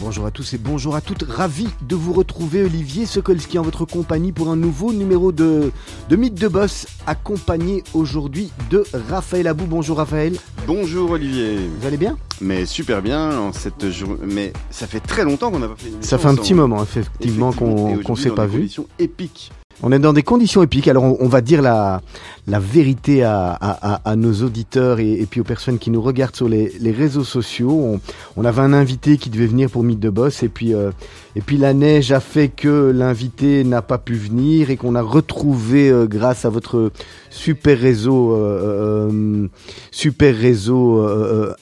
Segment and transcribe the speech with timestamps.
[0.00, 1.22] Bonjour à tous et bonjour à toutes.
[1.22, 5.72] Ravi de vous retrouver, Olivier Sokolski, en votre compagnie pour un nouveau numéro de,
[6.10, 9.64] de Mythe de Boss, accompagné aujourd'hui de Raphaël Abou.
[9.64, 10.36] Bonjour Raphaël.
[10.66, 11.58] Bonjour Olivier.
[11.80, 12.18] Vous allez bien?
[12.42, 14.18] Mais super bien en cette journée.
[14.26, 16.82] Mais ça fait très longtemps qu'on n'a pas fait une Ça fait un petit moment,
[16.82, 18.68] effectivement, qu'on ne s'est pas vu.
[18.98, 19.50] épique.
[19.82, 20.88] On est dans des conditions épiques.
[20.88, 22.00] Alors, on, va dire la,
[22.48, 26.34] la vérité à, à, à nos auditeurs et, et, puis aux personnes qui nous regardent
[26.34, 27.70] sur les, les réseaux sociaux.
[27.70, 28.00] On,
[28.36, 30.90] on, avait un invité qui devait venir pour Mythe de Boss et puis euh,
[31.36, 35.02] et puis la neige a fait que l'invité n'a pas pu venir et qu'on a
[35.02, 36.90] retrouvé euh, grâce à votre
[37.30, 39.48] super réseau euh, euh
[39.90, 41.06] super réseau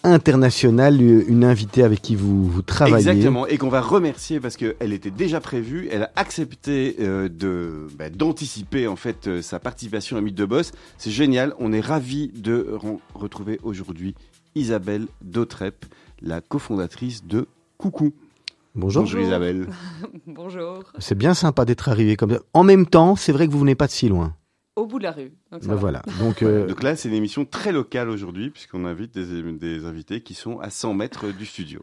[0.05, 3.09] international une invitée avec qui vous, vous travaillez.
[3.09, 5.89] Exactement et qu'on va remercier parce qu'elle était déjà prévue.
[5.91, 10.73] Elle a accepté de bah, d'anticiper en fait sa participation à Mythe de Boss.
[10.99, 11.55] C'est génial.
[11.59, 12.79] On est ravi de
[13.15, 14.15] retrouver aujourd'hui
[14.55, 15.85] Isabelle Dautrep,
[16.23, 17.47] la cofondatrice de
[17.79, 18.13] Coucou.
[18.75, 19.03] Bonjour.
[19.03, 19.69] Bonjour Isabelle.
[20.27, 20.83] Bonjour.
[20.99, 22.41] C'est bien sympa d'être arrivé comme ça.
[22.53, 24.35] En même temps, c'est vrai que vous venez pas de si loin.
[24.77, 25.33] Au bout de la rue.
[25.51, 26.03] Donc, ben voilà.
[26.21, 26.67] Donc, euh...
[26.67, 30.59] Donc, là, c'est une émission très locale aujourd'hui, puisqu'on invite des, des, invités qui sont
[30.61, 31.81] à 100 mètres du studio.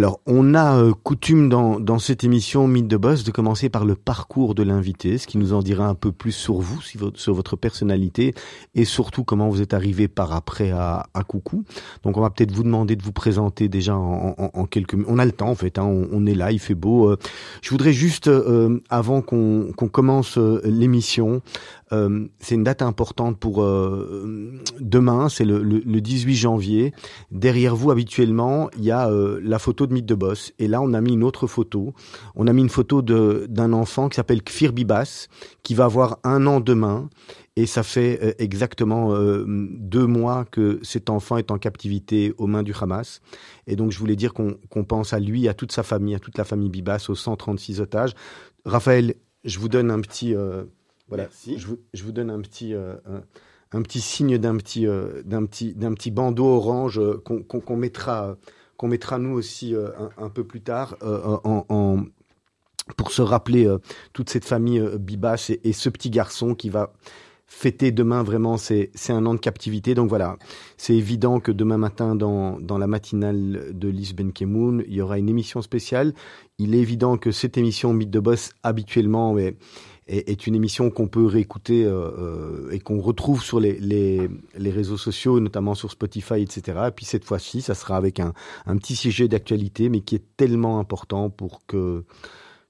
[0.00, 3.84] Alors, on a euh, coutume dans, dans, cette émission Mythe de Boss de commencer par
[3.84, 7.34] le parcours de l'invité, ce qui nous en dira un peu plus sur vous, sur
[7.34, 8.32] votre personnalité
[8.74, 11.64] et surtout comment vous êtes arrivé par après à, à Coucou.
[12.02, 15.10] Donc, on va peut-être vous demander de vous présenter déjà en, en, en quelques minutes.
[15.10, 17.10] On a le temps en fait, hein, on, est là, il fait beau.
[17.10, 17.18] Euh,
[17.60, 21.42] je voudrais juste, euh, avant qu'on commence euh, l'émission,
[21.92, 26.94] euh, c'est une date importante pour euh, demain, c'est le, le, le, 18 janvier.
[27.32, 30.52] Derrière vous, habituellement, il y a euh, la photo de Mythe de Boss.
[30.58, 31.92] Et là, on a mis une autre photo.
[32.36, 35.26] On a mis une photo d'un enfant qui s'appelle Kfir Bibas,
[35.62, 37.08] qui va avoir un an demain.
[37.56, 39.12] Et ça fait exactement
[39.46, 43.20] deux mois que cet enfant est en captivité aux mains du Hamas.
[43.66, 46.38] Et donc, je voulais dire qu'on pense à lui, à toute sa famille, à toute
[46.38, 48.12] la famille Bibas, aux 136 otages.
[48.64, 49.14] Raphaël,
[49.44, 50.34] je vous donne un petit
[51.10, 52.94] voilà, je vous, je vous, donne un petit, euh,
[53.72, 57.72] un, petit signe d'un petit, euh, d'un petit, d'un petit bandeau orange euh, qu'on qu
[57.74, 58.36] mettra,
[58.76, 62.04] qu'on mettra nous aussi euh, un, un, peu plus tard en, en,
[62.96, 63.68] pour se rappeler
[64.12, 66.92] toute cette famille Bibas et, et, ce petit garçon qui va
[67.50, 69.94] fêter demain vraiment c'est un an de captivité.
[69.94, 70.36] Donc voilà.
[70.76, 75.18] C'est évident que demain matin dans, dans la matinale de Lise Benkemoun il y aura
[75.18, 76.14] une émission spéciale.
[76.58, 79.56] Il est évident que cette émission Mythe de Boss habituellement mais
[80.10, 84.70] est, une émission qu'on peut réécouter euh, euh, et qu'on retrouve sur les, les, les,
[84.70, 86.78] réseaux sociaux, notamment sur Spotify, etc.
[86.88, 88.32] Et puis cette fois-ci, ça sera avec un,
[88.66, 92.04] un petit sujet d'actualité, mais qui est tellement important pour que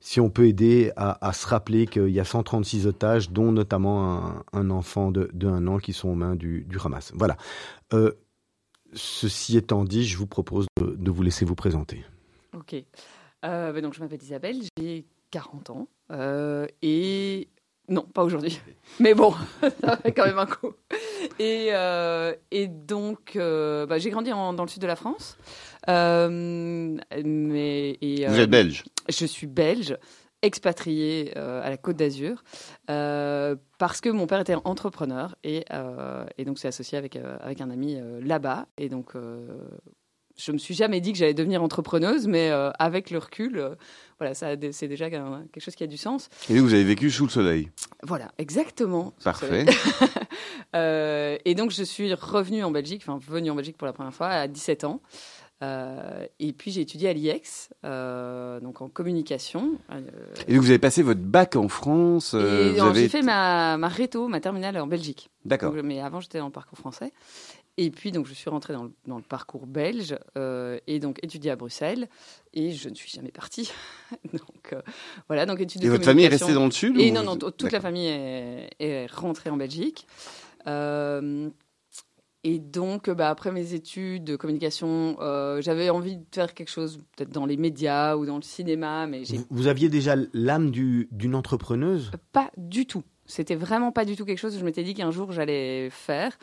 [0.01, 4.45] si on peut aider à, se rappeler qu'il y a 136 otages, dont notamment un,
[4.53, 7.13] un enfant de, de, un an qui sont aux mains du, du Hamas.
[7.15, 7.37] Voilà.
[7.93, 8.13] Euh,
[8.95, 12.05] ceci étant dit, je vous propose de, vous laisser vous présenter.
[12.55, 12.77] Ok.
[13.43, 15.89] Ben donc je m'appelle Isabelle, j'ai 40 ans.
[16.11, 17.49] Euh, et
[17.89, 18.61] non, pas aujourd'hui.
[19.01, 19.35] Mais bon,
[19.81, 20.73] ça fait quand même un coup.
[21.39, 25.37] Et, euh, et donc, euh, bah, j'ai grandi en, dans le sud de la France.
[25.87, 26.99] Mais,
[28.01, 28.85] et, Vous êtes belge?
[29.09, 29.97] Je suis belge,
[30.43, 32.45] expatriée à la Côte d'Azur,
[32.87, 35.65] parce que mon père était entrepreneur et,
[36.39, 38.67] et donc c'est associé avec, avec un ami là-bas.
[38.79, 39.15] Et donc,
[40.41, 43.75] je me suis jamais dit que j'allais devenir entrepreneuse, mais euh, avec le recul, euh,
[44.19, 46.29] voilà, ça, c'est déjà quelque chose qui a du sens.
[46.49, 47.71] Et vous avez vécu sous le soleil.
[48.03, 49.15] Voilà, exactement.
[49.23, 49.67] Parfait.
[50.77, 54.15] euh, et donc, je suis revenue en Belgique, enfin, venue en Belgique pour la première
[54.15, 55.01] fois à 17 ans.
[55.63, 59.73] Et puis j'ai étudié à l'IEX, donc en communication.
[60.49, 64.41] et donc vous avez passé votre bac en France J'ai fait ma, ma réto, ma
[64.41, 65.29] terminale en Belgique.
[65.45, 65.75] D'accord.
[65.85, 67.13] Mais avant j'étais le parcours français.
[67.83, 71.19] Et puis, donc, je suis rentrée dans le, dans le parcours belge euh, et donc
[71.23, 72.11] étudié à Bruxelles.
[72.53, 73.73] Et je ne suis jamais partie.
[74.35, 74.83] donc, euh,
[75.29, 75.47] voilà.
[75.47, 77.81] Donc, études et votre famille est restée dans le sud Et non, non, toute la
[77.81, 80.07] famille est, est, rentrée en Belgique.
[80.67, 81.49] Euh,
[82.45, 86.99] et donc, bah, après mes études de communication, euh, j'avais envie de faire quelque chose
[87.17, 89.07] peut-être dans les médias ou dans le cinéma.
[89.07, 92.11] Mais vous, vous aviez déjà l'âme d'une entrepreneuse?
[92.33, 93.05] Pas du tout.
[93.31, 96.37] C'était vraiment pas du tout quelque chose que je m'étais dit qu'un jour j'allais faire.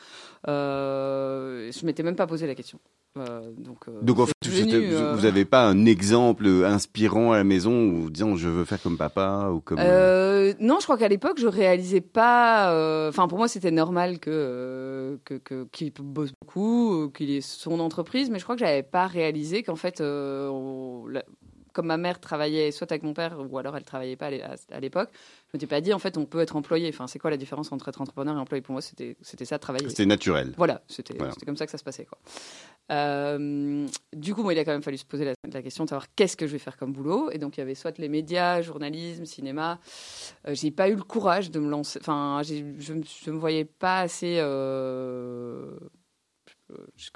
[0.67, 2.79] Euh, je m'étais même pas posé la question.
[3.17, 4.51] Euh, donc, euh, Donc en fait, vous
[4.93, 8.79] euh, vous n'avez pas un exemple inspirant à la maison où disant je veux faire
[8.81, 9.79] comme papa ou comme.
[9.79, 12.71] Euh, non, je crois qu'à l'époque, je réalisais pas.
[12.73, 17.41] euh, Enfin, pour moi, c'était normal que euh, que qu'il bosse beaucoup, euh, qu'il ait
[17.41, 21.05] son entreprise, mais je crois que j'avais pas réalisé qu'en fait, euh, on-
[21.77, 24.41] comme ma mère travaillait soit avec mon père ou alors elle travaillait pas à l'é-
[24.41, 25.09] à à l'époque,
[25.47, 26.89] je m'étais pas dit en fait on peut être employé.
[26.89, 28.61] Enfin, c'est quoi la différence entre être entrepreneur et employé?
[28.61, 29.87] Pour moi, c'était c'était ça, travailler.
[29.89, 30.53] C'était naturel.
[30.57, 31.33] Voilà, c'était Voilà.
[31.45, 32.05] comme ça que ça se passait.
[32.05, 32.17] Quoi.
[32.91, 33.85] Euh,
[34.15, 36.07] du coup, moi, il a quand même fallu se poser la, la question de savoir
[36.15, 37.29] qu'est-ce que je vais faire comme boulot.
[37.31, 39.79] Et donc, il y avait soit les médias, journalisme, cinéma.
[40.47, 41.99] Euh, j'ai pas eu le courage de me lancer.
[42.01, 44.37] Enfin, je me, je me voyais pas assez.
[44.39, 45.69] euh,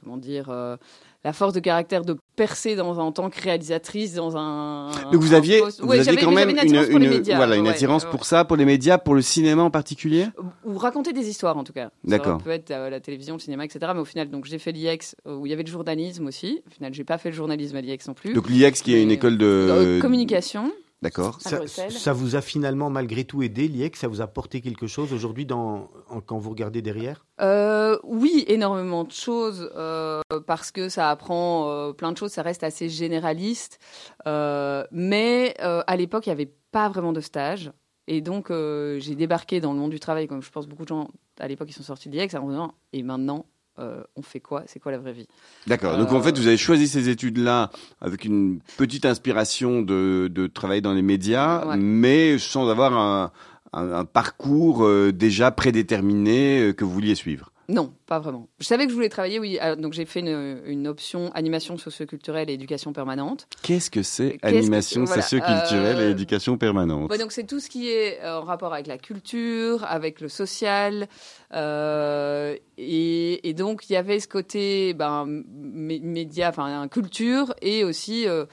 [0.01, 0.77] comment dire euh,
[1.23, 4.89] la force de caractère de percer dans en tant que réalisatrice dans un.
[5.11, 7.35] Donc vous aviez, vous Ouais, aviez quand même une attirance pour médias.
[7.35, 8.09] voilà, une Ouais, attirance ouais.
[8.11, 10.27] pour ça, pour les médias, pour le cinéma en particulier?
[10.65, 11.91] ou raconter des histoires en tout cas.
[12.03, 12.39] D'accord.
[12.39, 13.91] Ça peut être euh, la télévision, le cinéma, etc.
[13.93, 16.61] Mais au final, donc j'ai fait l'IEX euh, où il y avait le journalisme aussi.
[16.67, 18.33] Au final, j'ai pas fait le journalisme à l'IEX non plus.
[18.33, 19.45] Donc l'IEX qui est une école de.
[19.45, 20.71] Euh, communication.
[21.01, 21.39] D'accord.
[21.41, 25.45] Ça, vous a finalement malgré tout aidé, l'IEC Ça vous a apporté quelque chose aujourd'hui
[25.47, 27.25] dans, en- quand vous regardez derrière?
[27.41, 32.31] Euh, oui, énormément de choses euh, parce que ça apprend euh, plein de choses.
[32.31, 33.79] Ça reste assez généraliste,
[34.27, 37.71] Euh, mais euh, à l'époque, il n'y avait pas vraiment de stage.
[38.07, 40.89] Et donc, euh, j'ai débarqué dans le monde du travail, comme je pense beaucoup de
[40.89, 41.07] gens
[41.39, 43.45] à l'époque qui sont sortis de l'IEX, en me disant Et maintenant,
[43.81, 44.63] euh, on fait quoi?
[44.67, 45.27] C'est quoi la vraie vie?
[45.67, 45.97] D'accord.
[45.97, 50.47] Donc en Euh, fait, vous avez choisi ces études-là avec une petite inspiration de, de
[50.47, 51.77] travailler dans les médias, Ouais.
[51.77, 53.31] mais sans avoir un,
[53.73, 57.50] un- un parcours euh, déjà prédéterminé euh, que vous vouliez suivre.
[57.73, 58.49] Non, pas vraiment.
[58.59, 59.57] Je savais que je voulais travailler, oui.
[59.59, 63.47] Alors, donc, j'ai fait une, une option animation socioculturelle et éducation permanente.
[63.61, 67.87] Qu'est-ce que c'est animation Voilà, socioculturelle euh, et éducation permanente donc c'est tout ce qui
[67.89, 71.07] est euh, en rapport avec la culture, avec le social,
[71.53, 77.83] euh, et, et donc il y avait ce côté ben, mé- média, enfin culture, et
[77.83, 78.45] aussi, euh,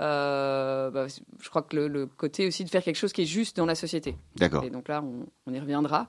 [0.00, 1.06] euh, bah,
[1.40, 3.66] je crois que le, le côté aussi de faire quelque chose qui est juste dans
[3.66, 4.16] la société.
[4.36, 4.64] D'accord.
[4.64, 6.08] Et donc là, on, on y reviendra.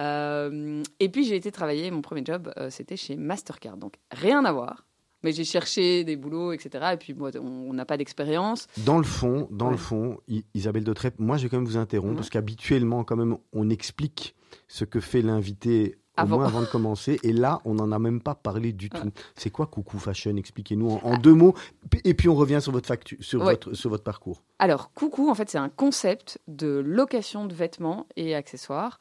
[0.00, 4.44] Euh, et puis j'ai été travailler, mon premier job, euh, c'était chez Mastercard, donc rien
[4.44, 4.86] à voir.
[5.22, 6.82] Mais j'ai cherché des boulots, etc.
[6.94, 8.66] Et puis moi, on n'a pas d'expérience.
[8.78, 9.72] Dans le fond, dans Ouais.
[9.72, 10.18] le fond,
[10.54, 12.16] Isabelle de moi je vais quand même vous interrompre Ouais.
[12.16, 14.34] parce qu'habituellement, quand même, on explique
[14.66, 16.36] ce que fait l'invité au Avant.
[16.38, 17.18] moins avant de commencer.
[17.22, 19.00] Et là, on n'en a même pas parlé du Ouais.
[19.00, 19.10] tout.
[19.36, 20.36] C'est quoi Coucou Fashion?
[20.36, 21.54] Expliquez-nous en, en deux mots.
[22.04, 23.52] Et puis on revient sur votre, factu- sur Ouais.
[23.52, 24.42] votre, sur votre parcours.
[24.58, 28.98] Alors, Coucou, en fait, c'est un concept de location de vêtements et accessoires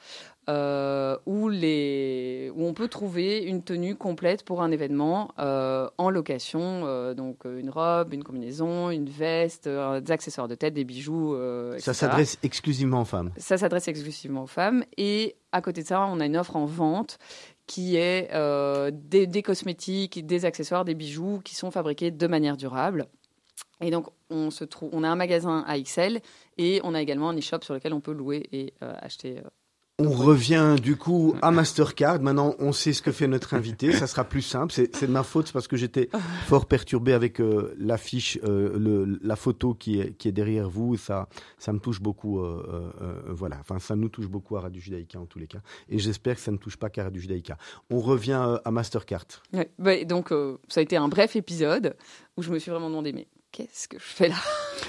[0.50, 2.52] euh, où, les...
[2.56, 6.60] où on peut trouver une tenue complète pour un événement euh, en location.
[6.86, 11.36] euh, donc, une robe, une combinaison, une veste, des accessoires de tête, des bijoux.
[11.36, 11.94] euh, Ça etc.
[11.94, 13.32] s'adresse exclusivement aux femmes.
[13.38, 14.84] Ça s'adresse exclusivement aux femmes.
[14.98, 17.20] Et à côté de ça, on a une offre en vente
[17.68, 18.30] qui est
[18.92, 23.06] des, des cosmétiques, des accessoires, des bijoux qui sont fabriqués de manière durable.
[23.82, 26.20] Et donc, on, se trouve, on a un magasin à XL
[26.58, 29.38] et on a également un e-shop sur lequel on peut louer et euh, acheter.
[29.38, 29.42] euh.
[30.02, 32.22] On revient du coup à Mastercard.
[32.22, 33.92] Maintenant, on sait ce que fait notre invité.
[33.92, 34.72] Ça sera plus simple.
[34.74, 36.10] C'est de ma faute parce que j'étais
[36.48, 40.96] fort perturbé avec euh, l'affiche, euh, la photo qui est, qui est derrière vous.
[40.96, 42.40] Ça, ça me touche beaucoup.
[42.40, 43.58] euh, euh, euh, voilà.
[43.60, 45.60] Enfin, ça nous touche beaucoup à Radio Judaïka en tous les cas.
[45.90, 47.58] Et j'espère que ça ne touche pas qu'à Radio Judaïka.
[47.90, 49.26] On revient euh, à Mastercard.
[49.52, 49.70] Ouais.
[49.80, 50.34] Bah, donc,
[50.70, 51.96] ça a été un bref épisode
[52.38, 54.36] où je me suis vraiment demandé, mais qu'est-ce que je fais là?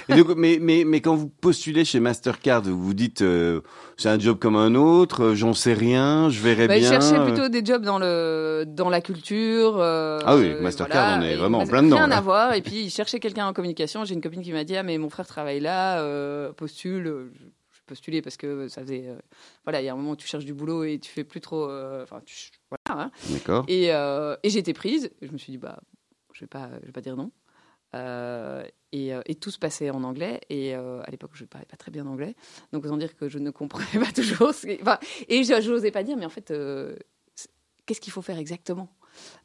[0.09, 3.61] Et donc, mais, mais, mais quand vous postulez chez Mastercard, vous vous dites euh,
[3.97, 6.89] c'est un job comme un autre, euh, j'en sais rien, je verrai Bah, Je bien.
[6.89, 9.77] cherchais euh, plutôt des jobs dans, le, dans la culture.
[9.77, 12.17] euh, Ah oui, Mastercard, on est vraiment en plein dedans, Rien là.
[12.17, 12.53] à voir.
[12.53, 14.03] Et puis, il cherchait quelqu'un en communication.
[14.05, 16.01] J'ai une copine qui m'a dit Ah, mais mon frère travaille là,
[16.53, 17.29] postule.
[17.33, 19.05] Je je postulais parce que ça faisait.
[19.07, 19.15] euh,
[19.65, 21.41] voilà, il y a un moment où tu cherches du boulot et tu fais plus
[21.41, 21.65] trop.
[21.65, 22.21] Enfin,
[22.69, 23.03] voilà.
[23.05, 23.11] hein.
[23.29, 23.65] D'accord.
[23.67, 25.09] Et, euh, et j'ai été prise.
[25.21, 25.77] Je me suis dit Bah,
[26.33, 27.31] je vais pas, je vais pas dire non.
[27.93, 30.39] Euh, et, euh, et tout se passait en anglais.
[30.49, 32.35] Et euh, à l'époque, je ne parlais pas très bien anglais.
[32.73, 34.53] Donc, autant dire que je ne comprenais pas toujours.
[34.53, 36.95] ce qui- enfin, et je n'osais pas dire, mais en fait, euh,
[37.85, 38.89] qu'est-ce qu'il faut faire exactement?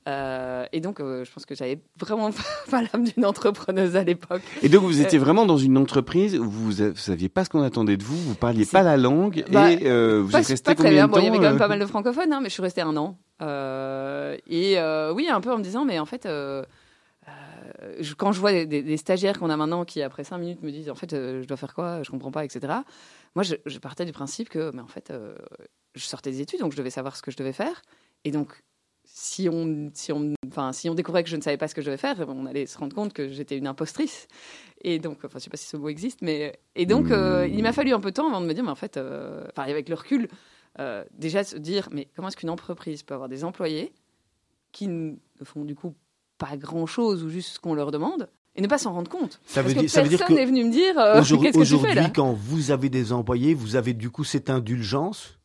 [0.07, 2.31] Et donc, je pense que j'avais vraiment
[2.71, 4.43] pas l'âme d'une entrepreneuse à l'époque.
[4.63, 7.63] Et donc, vous étiez vraiment dans une entreprise où vous ne saviez pas ce qu'on
[7.63, 9.77] attendait de vous, vous parliez C'est- pas la langue, Bah, et
[10.21, 11.07] vous Pas, êtes resté combien bien.
[11.09, 12.55] de Bon, il y temps avait quand même pas mal de francophones, hein, mais je
[12.55, 13.19] suis restée un an.
[13.41, 14.79] Et
[15.15, 16.29] oui, un peu en me disant, mais en fait.
[17.83, 20.91] Euh, quand je vois des, stagiaires qu'on a maintenant qui, après cinq minutes, me disent
[20.91, 22.73] en fait, euh, je dois faire quoi, je comprends pas, etc.
[23.35, 25.37] Moi, je, partais du principe que, mais en fait, euh,
[25.95, 27.83] je sortais des études, donc je devais savoir ce que je devais faire.
[28.25, 28.63] Et donc,
[29.05, 31.81] si on, si on, enfin, si on découvrait que je ne savais pas ce que
[31.81, 34.27] je devais faire, on allait se rendre compte que j'étais une impostrice.
[34.83, 37.73] Et donc, enfin, je sais pas si ce mot existe, mais et donc, il m'a
[37.73, 39.95] fallu un peu de temps avant de me dire, mais en fait, enfin, avec le
[39.95, 40.29] recul,
[41.13, 43.93] déjà se dire, mais comment est-ce qu'une entreprise peut avoir des employés
[44.73, 45.95] qui ne font du coup
[46.39, 49.41] pas grand-chose ou juste ce qu'on leur demande et ne pas s'en rendre compte.
[49.47, 51.21] Ça Parce veut que dire, ça veut dire personne que n'est venu me dire, euh,
[51.21, 54.25] aujourd- qu'est-ce que tu fais aujourd'hui, quand vous avez des employés, vous avez du coup
[54.25, 55.36] cette indulgence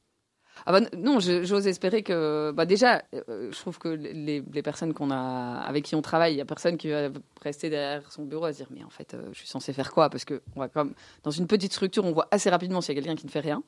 [0.66, 2.52] Ah bah, non, j'ose espérer que.
[2.52, 6.34] Bah déjà, euh, je trouve que les, les personnes qu'on a, avec qui on travaille,
[6.34, 7.10] il n'y a personne qui va
[7.42, 9.92] rester derrière son bureau à se dire Mais en fait, euh, je suis censé faire
[9.92, 10.10] quoi?
[10.10, 13.00] Parce que on va comme, dans une petite structure, on voit assez rapidement s'il y
[13.00, 13.64] a quelqu'un qui ne fait rien.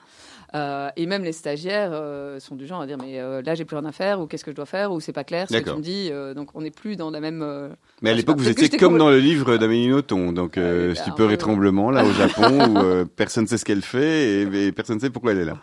[0.55, 3.65] Euh, et même les stagiaires euh, sont du genre à dire Mais euh, là, j'ai
[3.65, 5.57] plus rien à faire, ou qu'est-ce que je dois faire, ou c'est pas clair ce
[5.57, 6.11] que tu me dis.
[6.35, 7.75] Donc on n'est plus dans la même.
[8.01, 10.59] Mais à l'époque, vous étiez comme dans le livre d'Amélie Nothomb, donc
[10.95, 14.71] stupeur et tremblement, là, au Japon, où personne ne sait ce qu'elle fait et, et
[14.71, 15.57] personne ne sait pourquoi elle est là.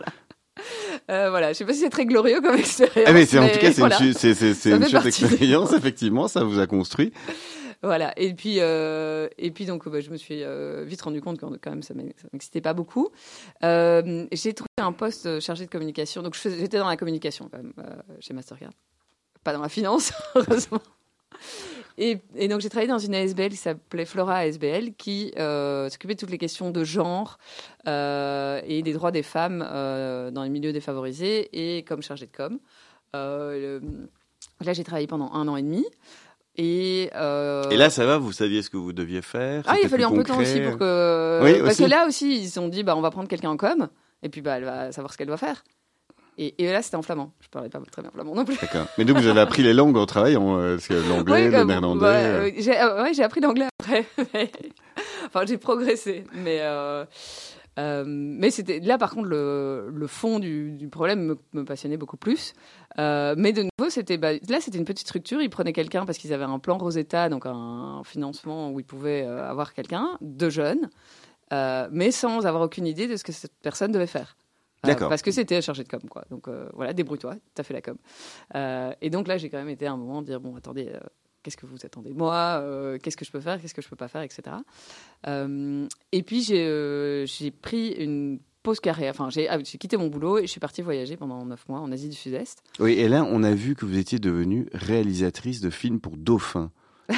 [1.11, 3.05] Euh, voilà, je sais pas si c'est très glorieux comme expérience.
[3.07, 4.01] Ah, mais en tout cas, c'est voilà.
[4.03, 7.13] une, c'est- une chouette expérience, effectivement, ça vous a construit.
[7.83, 8.13] Voilà.
[8.19, 11.47] Et puis, euh, et puis donc, bah, je me suis euh, vite rendu compte que
[11.57, 13.09] quand même, ça m'ex- ça m'excitait pas beaucoup.
[13.63, 16.23] J'ai trouvé un poste chargé de communication.
[16.23, 17.73] Donc, j'étais dans la communication quand même
[18.21, 18.73] chez Mastercard,
[19.45, 20.81] pas dans la finance, heureusement.
[22.03, 26.15] Et, et donc, j'ai travaillé dans une ASBL qui s'appelait Flora ASBL, qui euh, s'occupait
[26.15, 27.39] de toutes les questions de genre
[27.87, 32.35] euh, et des droits des femmes euh, dans les milieux défavorisés et comme chargée de
[32.35, 32.59] com.
[33.15, 33.81] Le-
[34.65, 35.85] là, j'ai travaillé pendant un an et demi.
[36.57, 39.63] Et, euh, Et là, ça va, vous saviez ce que vous deviez faire?
[39.67, 41.41] Ah, il a fallu un peu de temps aussi pour que.
[41.45, 41.85] Oui, Parce aussi.
[41.85, 43.89] que là aussi, ils se sont dit, bah, on va prendre quelqu'un en com,
[44.23, 45.63] et puis bah, elle va savoir ce qu'elle doit faire.
[46.43, 47.33] Et, et là, c'était en flamand.
[47.41, 48.57] Je parlais pas très bien flamand non plus.
[48.59, 48.87] D'accord.
[48.97, 51.65] Mais donc, vous avez appris les langues en travaillant, euh, parce que l'anglais, Oui, le
[51.65, 52.01] néerlandais.
[52.01, 54.07] bah, euh, euh, j'ai euh, ouais, j'ai appris l'anglais après.
[55.27, 56.25] enfin, j'ai progressé.
[56.33, 57.05] Mais, euh,
[58.07, 62.17] mais c'était là, par contre, le, le fond du, du problème me, me passionnait beaucoup
[62.17, 62.55] plus.
[62.99, 65.43] Euh, mais de nouveau, c'était bah, là, c'était une petite structure.
[65.43, 69.25] Ils prenaient quelqu'un parce qu'ils avaient un plan Rosetta, donc un, financement où ils pouvaient
[69.27, 70.89] euh, avoir quelqu'un de jeune,
[71.53, 74.37] mais sans avoir aucune idée de ce que cette personne devait faire.
[74.85, 75.09] Euh, D'accord.
[75.11, 76.25] parce que c'était chargé de com, quoi.
[76.31, 77.97] Donc euh, voilà, débrouille-toi, t'as fait la com.
[78.55, 80.91] Euh, et donc là, j'ai quand même été à un moment dire bon, attendez,
[81.43, 83.89] qu'est-ce que vous attendez de moi Euh, Qu'est-ce que je peux faire Qu'est-ce que je
[83.89, 84.57] peux pas faire, etc.
[85.27, 87.27] Euh, et puis j'ai euh,
[87.63, 89.11] pris une pause carrière.
[89.11, 91.81] Enfin, j'ai ah, j'ai quitté mon boulot et je suis partie voyager pendant neuf mois
[91.81, 92.63] en Asie du Sud-Est.
[92.79, 96.71] Oui, et là, on a vu que vous étiez devenue réalisatrice de films pour dauphins.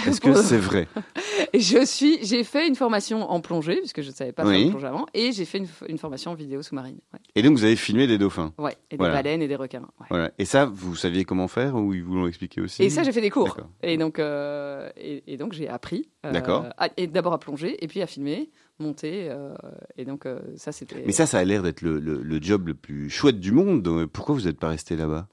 [0.07, 0.89] Est-ce que c'est vrai
[1.55, 4.71] je suis, j'ai fait une formation en plongée puisque je ne savais pas faire Oui.
[4.71, 6.99] plongée avant, et j'ai fait une, formation en vidéo sous-marine.
[7.13, 7.19] Ouais.
[7.35, 8.53] Et donc, vous avez filmé des dauphins.
[8.59, 9.15] Ouais, et des Voilà.
[9.15, 9.81] baleines et des requins.
[10.01, 10.07] ouais.
[10.11, 10.31] Voilà.
[10.39, 13.13] Et ça, vous saviez comment faire ou ils vous l'ont expliqué aussi Et ça, j'ai
[13.13, 13.57] fait des cours.
[13.83, 16.09] Et donc, euh, et, et donc j'ai appris.
[16.25, 16.67] euh, D'accord.
[16.97, 19.29] et d'abord à plonger, et puis à filmer, monter.
[19.31, 19.55] euh,
[19.97, 21.03] et donc, euh, ça, c'était.
[21.07, 24.07] Mais ça, ça a l'air d'être le, le- le job le plus chouette du monde.
[24.13, 25.29] Pourquoi vous n'êtes pas resté là-bas?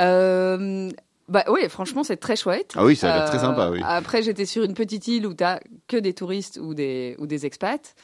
[0.00, 0.88] Euh,
[1.30, 2.72] bah oui, franchement, c'est très chouette.
[2.76, 3.80] Ah oui, ça a l'air Euh, très sympa, oui.
[3.84, 5.44] Après, j'étais sur une petite île où tu
[5.86, 7.94] que des touristes ou des, ou des expats.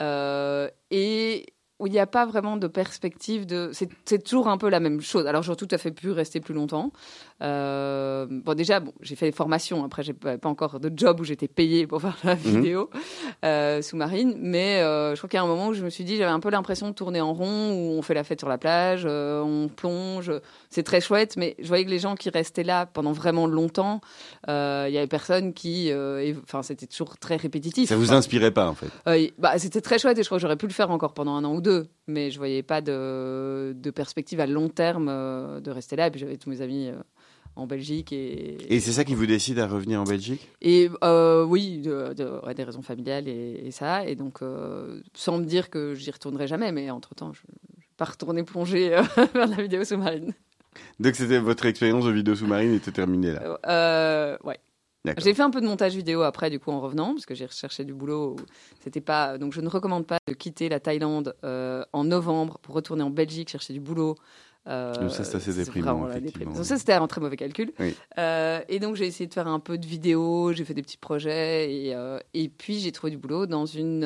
[0.00, 1.46] Euh, et
[1.80, 3.70] où il n'y a pas vraiment de perspective de.
[3.72, 5.26] C'est c'est toujours un peu la même chose.
[5.26, 6.92] Alors, j'aurais tout à fait pu rester plus longtemps.
[7.40, 9.84] Euh, bon, déjà, bon, j'ai fait des formations.
[9.84, 12.90] Après, j'ai pas pas encore de job où j'étais payée pour faire la vidéo
[13.44, 14.36] euh, sous-marine.
[14.38, 16.30] Mais euh, je crois qu'il y a un moment où je me suis dit, j'avais
[16.30, 19.06] un peu l'impression de tourner en rond, où on fait la fête sur la plage,
[19.06, 20.32] on plonge.
[20.70, 24.00] C'est très chouette, mais je voyais que les gens qui restaient là pendant vraiment longtemps,
[24.46, 24.52] il
[24.90, 25.92] y avait personne qui.
[26.42, 27.88] Enfin, c'était toujours très répétitif.
[27.88, 28.88] Ça vous inspirait pas, en fait?
[29.38, 31.44] Bah, c'était très chouette et je crois que j'aurais pu le faire encore pendant un
[31.44, 35.06] an ou deux, mais je voyais pas de, de perspective à long terme
[35.60, 36.08] de rester là.
[36.08, 36.90] Et puis j'avais tous mes amis
[37.58, 40.48] en Belgique et, Et c'est ça qui vous décide à revenir en Belgique?
[40.62, 44.06] Et euh, oui, de, de- ouais, des raisons familiales et, et ça.
[44.06, 47.86] Et donc, euh, sans me dire que j'y retournerai jamais, mais entre-temps, je ne vais
[47.96, 49.02] pas retourner plonger euh,
[49.34, 50.32] vers la vidéo sous-marine.
[51.00, 53.58] Donc, c'était votre expérience de vidéo sous-marine était terminée là.
[53.66, 54.58] Euh, ouais.
[55.16, 57.46] J'ai fait un peu de montage vidéo après, du coup, en revenant, parce que j'ai
[57.46, 58.36] recherché du boulot.
[58.84, 59.38] C'était pas.
[59.38, 63.08] Donc, je ne recommande pas de quitter la Thaïlande euh, en novembre pour retourner en
[63.10, 64.16] Belgique chercher du boulot.
[64.68, 66.52] Euh, Donc ça, c'est assez déprimant, effectivement.
[66.52, 67.72] Donc ça, c'était un très mauvais calcul.
[67.78, 67.94] Oui.
[68.18, 70.98] Euh, et donc, j'ai essayé de faire un peu de vidéo, j'ai fait des petits
[70.98, 71.72] projets.
[71.72, 74.04] Et, euh, et puis, j'ai trouvé du boulot dans une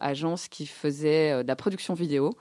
[0.00, 2.32] agence qui faisait de la production vidéo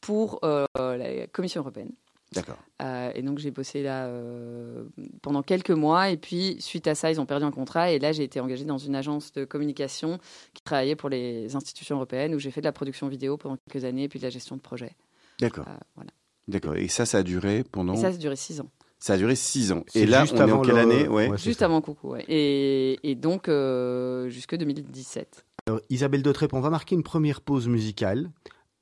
[0.00, 1.92] pour la Commission européenne.
[2.32, 2.58] D'accord.
[2.82, 4.84] Euh, et donc j'ai bossé là euh,
[5.22, 8.12] pendant quelques mois et puis suite à ça ils ont perdu un contrat et là
[8.12, 10.18] j'ai été engagée dans une agence de communication
[10.52, 13.84] qui travaillait pour les institutions européennes où j'ai fait de la production vidéo pendant quelques
[13.84, 14.96] années et puis de la gestion de projet.
[15.38, 15.66] D'accord.
[15.68, 16.10] Euh, voilà.
[16.48, 16.76] D'accord.
[16.76, 17.94] Et ça, ça a duré pendant.
[17.94, 19.84] Et ça ça a duré six ans, Ça a duré six ans.
[19.94, 21.30] Et là, juste on est en quelle le- année ouais.
[21.38, 21.64] Juste ça.
[21.66, 22.10] avant Coucou.
[22.12, 22.24] ouais.
[22.28, 25.44] Et, et donc euh, jusque 2017.
[25.66, 28.30] Alors, Isabelle Dautrep, on va marquer une première pause musicale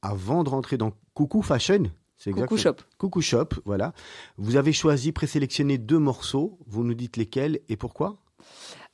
[0.02, 1.84] avant de rentrer dans Coucou Fashion.
[2.18, 2.74] C'est Coucou Shop.
[2.98, 3.92] Coucou Shop, voilà.
[4.36, 6.58] Vous avez choisi, présélectionné deux morceaux.
[6.66, 8.16] Vous nous dites lesquels et pourquoi?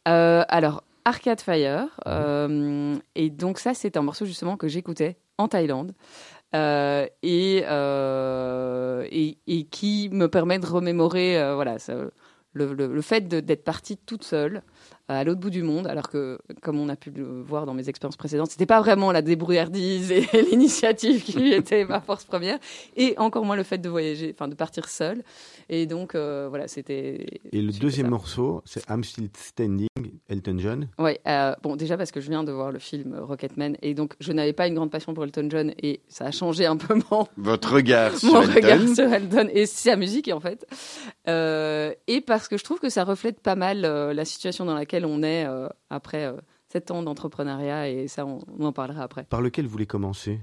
[0.09, 1.89] Euh, alors, Arcade Fire.
[2.07, 5.93] euh, et donc, ça, c'est un morceau justement que j'écoutais en Thaïlande.
[6.55, 11.55] Euh, et, euh, et, qui me permet de remémorer euh,
[12.53, 14.63] le, le- fait d'être partie toute seule
[15.15, 17.89] à l'autre bout du monde, alors que, comme on a pu le voir dans mes
[17.89, 22.59] expériences précédentes, c'était pas vraiment la débrouillardise et l'initiative qui était ma force première,
[22.97, 25.23] et encore moins le fait de voyager, enfin de partir seule.
[25.69, 27.27] Et donc, euh, voilà, c'était.
[27.53, 28.11] Et le deuxième ça.
[28.11, 29.89] morceau, c'est I'm Still Standing,
[30.29, 30.89] Elton John.
[30.99, 34.15] Ouais, euh, bon, déjà parce que je viens de voir le film Rocketman, et donc
[34.21, 36.95] je n'avais pas une grande passion pour Elton John, et ça a changé un peu
[37.11, 38.55] mon, Votre regard sur mon Elton.
[38.55, 40.67] regard sur Elton et sa musique en fait.
[41.29, 44.75] Euh, et parce que je trouve que ça reflète pas mal euh, la situation dans
[44.75, 46.37] laquelle on est euh, après euh,
[46.69, 49.25] sept ans d'entrepreneuriat et ça on, on en parlera après.
[49.25, 50.41] Par lequel vous voulez commencer?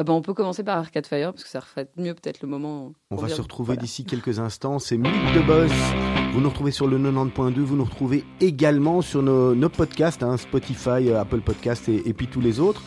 [0.00, 2.48] Euh, ben, on peut commencer par Arcade Fire parce que ça reflète mieux peut-être le
[2.48, 2.92] moment.
[3.10, 3.82] On va se retrouver voilà.
[3.82, 4.78] d'ici quelques instants.
[4.78, 5.72] C'est Mythe de Boss.
[6.32, 7.60] Vous nous retrouvez sur le 90.2.
[7.60, 12.12] Vous nous retrouvez également sur nos, nos podcasts, hein, Spotify, euh, Apple Podcasts et, et
[12.12, 12.82] puis tous les autres.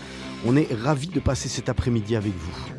[0.45, 2.76] On est ravis de passer cet après-midi avec vous.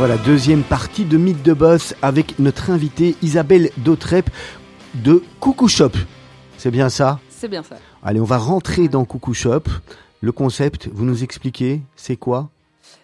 [0.00, 4.30] Voilà, deuxième partie de Mythe de Boss avec notre invitée Isabelle Dautrep
[4.94, 5.90] de Coucou Shop.
[6.56, 7.20] C'est bien ça?
[7.28, 7.76] C'est bien ça.
[8.02, 9.64] Allez, on va rentrer dans Coucou Shop.
[10.22, 12.48] Le concept, vous nous expliquez, c'est quoi?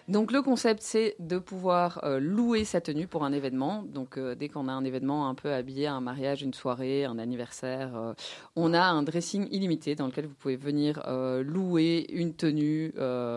[0.07, 3.83] Donc le concept, c'est de pouvoir euh, louer sa tenue pour un événement.
[3.93, 7.19] Donc euh, dès qu'on a un événement un peu habillé, un mariage, une soirée, un
[7.19, 8.13] anniversaire, euh,
[8.55, 11.03] on a un dressing illimité dans lequel vous pouvez venir
[11.43, 12.91] louer une tenue.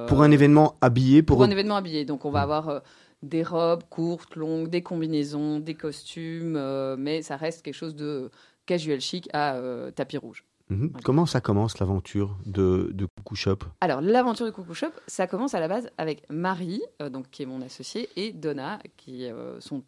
[0.09, 2.07] Pour un événement habillé, pour, pour un événement habillé.
[2.07, 2.81] Donc on va avoir
[3.23, 8.31] des robes courtes, longues, des combinaisons, des costumes, euh, mais ça reste quelque chose de
[8.67, 10.45] casual chic à euh, tapis rouge.
[10.71, 10.93] Mhm.
[11.05, 13.59] Comment ça commence l'aventure de, de Coucou Shop?
[13.81, 17.43] Alors, l'aventure du Coucou Shop, ça commence à la base avec Marie, euh, donc, qui
[17.43, 19.83] est mon associée, et Donna, qui euh, sont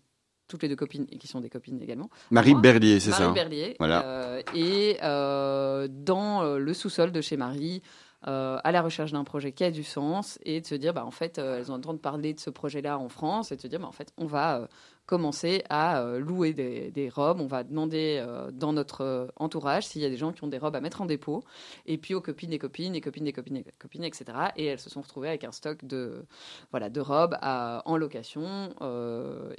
[0.48, 2.10] toutes les deux copines et qui sont des copines également.
[2.30, 3.32] Marie Moi, Berlier, c'est Marie ça hein?
[3.32, 3.76] Berlier.
[3.78, 4.04] Voilà.
[4.04, 7.80] euh, et euh, dans euh, le sous-sol de chez Marie,
[8.28, 11.04] euh, à la recherche d'un projet qui a du sens et de se dire, bah,
[11.04, 13.66] en fait, euh, elles ont entendu parler de ce projet-là en France et de se
[13.66, 14.66] dire, bah, en fait, on va euh,
[15.06, 20.16] commencer à louer des, robes, on va demander dans notre entourage s'il y a des
[20.16, 21.42] gens qui ont des robes à mettre en dépôt,
[21.86, 24.24] et puis aux copines des copines, et copines des copines, des copines, etc.
[24.56, 26.24] Et elles se sont retrouvées avec un stock de,
[26.70, 28.70] voilà, de robes en location,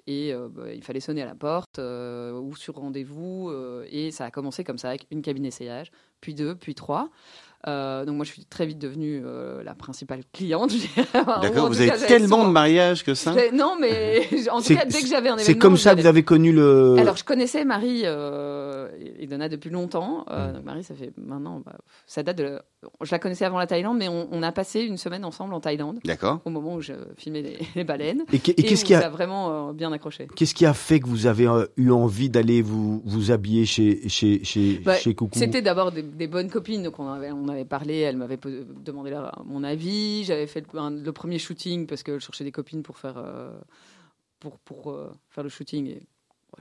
[0.08, 3.54] et bah, il fallait sonner à la porte ou sur rendez-vous,
[3.92, 7.10] et ça a commencé comme ça avec une cabine essayage, puis deux, puis trois.
[7.68, 10.72] Euh, donc moi je suis très vite devenue euh, la principale cliente.
[11.14, 13.34] D'accord, vous avez tellement souvent- de mariages que ça.
[13.54, 16.08] Non mais en tout cas dès que j'avais un événement, C'est comme ça que vous
[16.08, 16.96] avez connu le.
[17.00, 20.26] alors, je connaissais Marie euh, et Donna depuis longtemps.
[20.30, 20.54] Euh, Mm.
[20.56, 22.60] donc Marie, ça fait maintenant, bah, ça date de.
[23.02, 25.62] Je la connaissais avant la Thaïlande, mais on, on a passé une semaine ensemble en
[25.62, 26.42] Thaïlande D'accord.
[26.44, 28.24] au moment où je filmais les, les baleines.
[28.34, 30.28] et, qu'est- et qu'est-ce qui a s'est vraiment bien accroché.
[30.36, 31.48] Qu'est-ce qui a fait que vous avez
[31.78, 36.02] eu envie d'aller vous, vous habiller chez, chez, chez, Bah, chez Coucou C'était d'abord des,
[36.02, 38.40] des bonnes copines, donc on avait, on avait parlé, elle m'avait
[38.84, 42.52] demandé mon avis, j'avais fait le, un- le premier shooting parce que je cherchais des
[42.52, 43.52] copines pour faire, euh,
[44.40, 46.02] pour, pour euh, faire le shooting et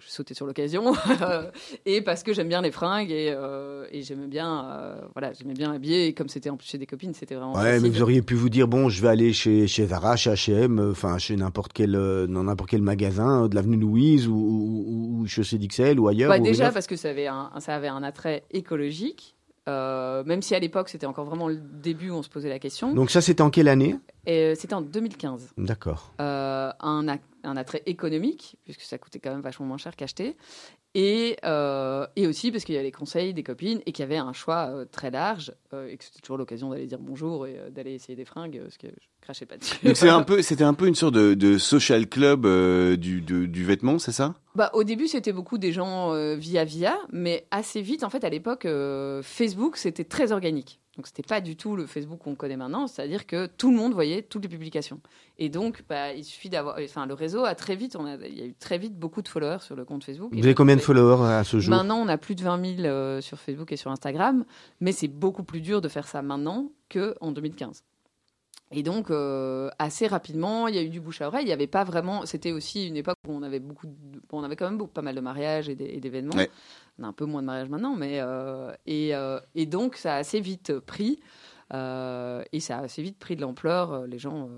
[0.01, 0.95] je sautais sur l'occasion
[1.85, 5.71] et parce que j'aime bien les fringues et, euh, et j'aimais bien, voilà, j'aimais bien
[5.71, 8.23] habiller et comme c'était en plus chez des copines, c'était vraiment Ouais, mais vous auriez
[8.23, 11.73] pu vous dire bon, je vais aller chez chez Zara, chez H&M, enfin chez n'importe
[11.75, 16.31] quel dans n'importe quel magasin de l'avenue Louise ou, ou, ou chez CDXL ou ailleurs.
[16.31, 19.35] Bah, déjà parce que ça avait un, ça avait un attrait écologique.
[19.69, 22.59] Euh, même si à l'époque c'était encore vraiment le début où on se posait la
[22.59, 22.93] question.
[22.95, 23.97] Donc ça, c'était en quelle année?
[24.27, 25.55] Et euh, c'était en 2015.
[25.59, 26.13] D'accord.
[26.21, 27.09] euh, un,
[27.57, 30.37] attrait économique, puisque ça coûtait quand même vachement moins cher qu'acheter,
[30.95, 34.07] et, euh, et aussi parce qu'il y avait les conseils des copines et qu'il y
[34.07, 35.53] avait un choix euh, très large,
[35.89, 38.89] et que c'était toujours l'occasion d'aller dire bonjour et d'aller essayer des fringues, parce que
[38.89, 39.75] je crachais pas dessus.
[39.85, 42.43] Donc c'est un peu, c'était un peu une sorte de, de social club
[42.97, 44.35] du, de- du vêtement, c'est ça?
[44.55, 48.29] Bah, au début, c'était beaucoup des gens via via, mais assez vite, en fait, à
[48.29, 48.69] l'époque,
[49.23, 50.79] Facebook, c'était très organique.
[50.97, 53.95] Donc, c'était pas du tout le Facebook qu'on connaît maintenant, c'est-à-dire que tout le monde
[53.95, 55.01] voyait toutes les publications.
[55.39, 56.77] Et donc, bah, il suffit d'avoir.
[56.83, 59.23] Enfin, le réseau a très vite, on a, il y a eu très vite beaucoup
[59.23, 60.31] de followers sur le compte Facebook.
[60.33, 61.75] Vous avez combien de followers à ce jour?
[61.75, 64.45] Maintenant, on a plus de 20 000 euh, sur Facebook et sur Instagram,
[64.81, 67.85] mais c'est beaucoup plus dur de faire ça maintenant qu'en 2015.
[68.73, 71.45] Et donc, euh, assez rapidement, il y a eu du bouche à oreille.
[71.45, 72.25] Il n'y avait pas vraiment.
[72.27, 73.87] C'était aussi une époque où on avait beaucoup.
[73.87, 76.35] de- on avait quand même beaucoup, pas mal de mariages et d'événements.
[76.37, 76.51] Ouais.
[76.99, 80.15] On a un peu moins de mariages maintenant, mais euh, et, euh, et donc ça
[80.15, 81.21] a assez vite pris.
[81.73, 84.07] et ça a assez vite pris de l'ampleur.
[84.07, 84.49] Les gens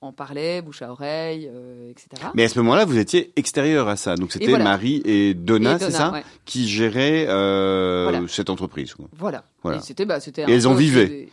[0.00, 1.50] en parlaient, bouche à oreille,
[1.90, 2.08] etc.
[2.34, 4.16] Mais à ce moment-là, vous étiez extérieur à ça.
[4.16, 4.64] Donc c'était voilà.
[4.64, 6.24] Marie et Donna, c'est ça ouais.
[6.46, 8.22] Qui géraient Voilà.
[8.28, 8.94] cette entreprise.
[9.12, 9.44] Voilà.
[9.62, 9.78] Voilà.
[9.78, 10.18] Et c'était, bah.
[10.18, 11.28] Et elles en vivaient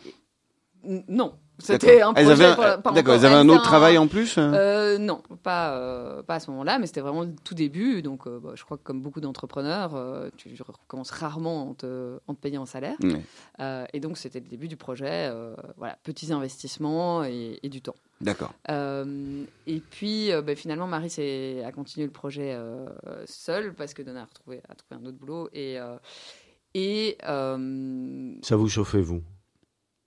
[1.08, 2.44] Non, c'était un Elles projet.
[2.44, 5.22] avaient, pas- un- pas d'accord, elles avaient un autre travail en plus euh Euh, non,
[5.42, 8.02] pas, euh, pas à ce moment-là, mais c'était vraiment le tout début.
[8.02, 12.18] Donc, euh, bah, je crois que comme beaucoup d'entrepreneurs, euh, tu recommences rarement en te,
[12.26, 12.96] en te payant un salaire.
[13.60, 15.28] Euh, et donc, c'était le début du projet.
[15.30, 17.94] euh, voilà, petits investissements et, et du temps.
[18.20, 18.52] D'accord.
[18.70, 22.86] Euh, et puis, euh, bah, finalement, Marie s'est- a continué le projet euh,
[23.26, 25.48] seule parce que Donna a, retrouvé, a trouvé un autre boulot.
[25.52, 25.96] Et, euh,
[26.74, 29.22] et euh, Ça vous chauffez, vous?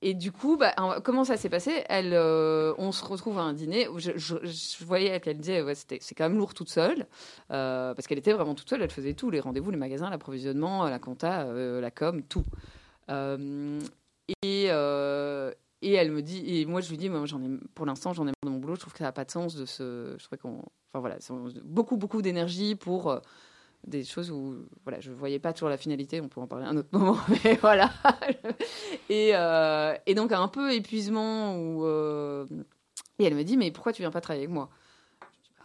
[0.08, 0.72] Et du coup, bah,
[1.04, 1.84] comment ça s'est passé?
[1.89, 6.30] Elle, euh, on se retrouve à un dîner je, voyais qu'elle disait, ouais, c'est quand
[6.30, 7.08] même lourd toute seule,
[7.50, 8.84] euh, parce qu'elle était vraiment toute seule.
[8.84, 12.46] Elle faisait tout, les rendez-vous, les magasins, l'approvisionnement, la compta, euh, la com, tout.
[14.44, 17.10] Et, elle me dit, et moi je lui dis,
[17.74, 18.76] pour l'instant j'en ai marre de mon boulot.
[18.76, 20.60] Je trouve que ça n'a pas de sens de se, je trouvais qu'on,
[20.94, 21.18] enfin voilà,
[21.63, 23.20] beaucoup beaucoup d'énergie pour
[23.88, 26.76] des choses où voilà, je voyais pas toujours la finalité, on peut en parler un
[26.78, 27.91] autre moment, mais voilà.
[29.10, 32.45] et, euh, et donc un peu épuisement où euh,
[33.19, 34.69] et elle me dit mais pourquoi tu viens pas travailler avec moi?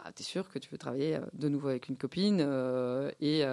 [0.03, 3.43] Ah, T'es sûr que tu veux travailler euh, de nouveau avec une copine euh, et,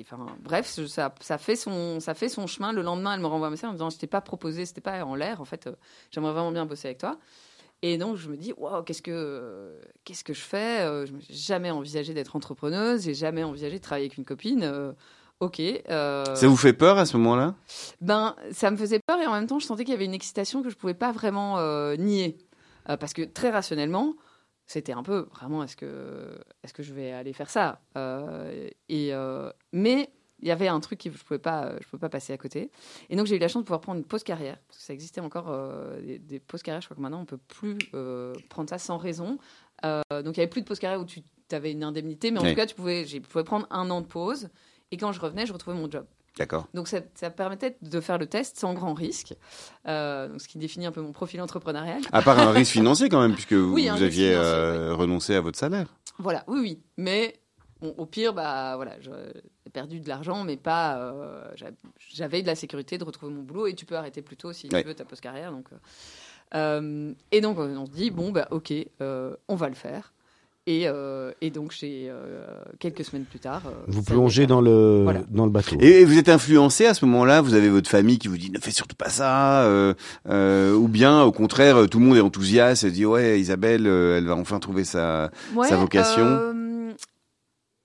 [0.00, 2.72] enfin bref ça, ça fait son ça fait son chemin.
[2.72, 4.80] Le lendemain elle me renvoie un message en me disant je t'ai pas proposé c'était
[4.80, 5.40] pas en l'air.
[5.40, 5.68] En fait
[6.10, 7.18] j'aimerais vraiment bien bosser avec toi
[7.82, 9.72] et donc je me dis waouh qu'est-ce que
[10.04, 13.82] qu'est-ce que je fais Euh, Je n'ai jamais envisagé d'être entrepreneuse, j'ai jamais envisagé de
[13.82, 14.62] travailler avec une copine.
[14.64, 14.92] Euh,
[15.40, 15.60] ok.
[15.60, 17.54] euh, Ça vous fait peur à ce moment-là?
[18.00, 20.14] Ben ça me faisait peur et en même temps je sentais qu'il y avait une
[20.14, 22.36] excitation que je pouvais pas vraiment euh, nier
[22.88, 24.14] Euh, parce que très rationnellement
[24.66, 27.80] c'était un peu vraiment est-ce que est-ce que je vais aller faire ça?
[28.88, 29.12] Et
[29.72, 32.38] mais il y avait un truc que je pouvais pas je pouvais pas passer à
[32.38, 32.70] côté.
[33.10, 34.92] Et donc j'ai eu la chance de pouvoir prendre une pause carrière parce que ça
[34.92, 36.80] existait encore euh, des, des pauses carrières.
[36.80, 39.38] Je crois que maintenant on peut plus euh, prendre ça sans raison.
[39.84, 41.22] Euh, donc il y avait plus de pause carrière où tu
[41.52, 42.50] avais une indemnité mais en Oui.
[42.50, 44.48] tout cas tu pouvais j'ai pouvais prendre un an de pause.
[44.90, 46.04] Et quand je revenais je retrouvais mon job.
[46.36, 46.68] D'accord.
[46.72, 49.34] donc ça, ça permettait de faire le test sans grand risque,
[49.88, 52.00] euh, donc ce qui définit un peu mon profil entrepreneurial.
[52.12, 55.58] À part un risque financier quand même, puisque vous, Oui, aviez euh, renoncé à votre
[55.58, 55.88] salaire.
[56.20, 57.34] Voilà, oui, oui, mais
[57.80, 59.10] Bon, au pire, bah voilà, j'ai
[59.72, 60.98] perdu de l'argent, mais pas.
[60.98, 61.70] euh, j'a-
[62.12, 64.68] J'avais de la sécurité de retrouver mon boulot et tu peux arrêter plus tôt si
[64.72, 64.82] Ouais.
[64.82, 65.52] tu veux ta post carrière.
[65.52, 65.76] Donc, euh,
[66.54, 70.12] euh, et donc on se dit bon bah ok, euh, on va le faire.
[70.66, 72.46] Et, euh, et donc j'ai euh,
[72.78, 73.62] quelques semaines plus tard.
[73.66, 75.20] euh, Vous plongez dans le Voilà.
[75.30, 75.76] dans le bateau.
[75.80, 78.58] Et vous êtes influencé à ce moment-là, vous avez votre famille qui vous dit ne
[78.58, 79.94] fais surtout pas ça, euh,
[80.28, 84.18] euh, ou bien au contraire tout le monde est enthousiaste et dit ouais Isabelle euh,
[84.18, 86.26] elle va enfin trouver sa Ouais, sa vocation?
[86.26, 86.52] euh,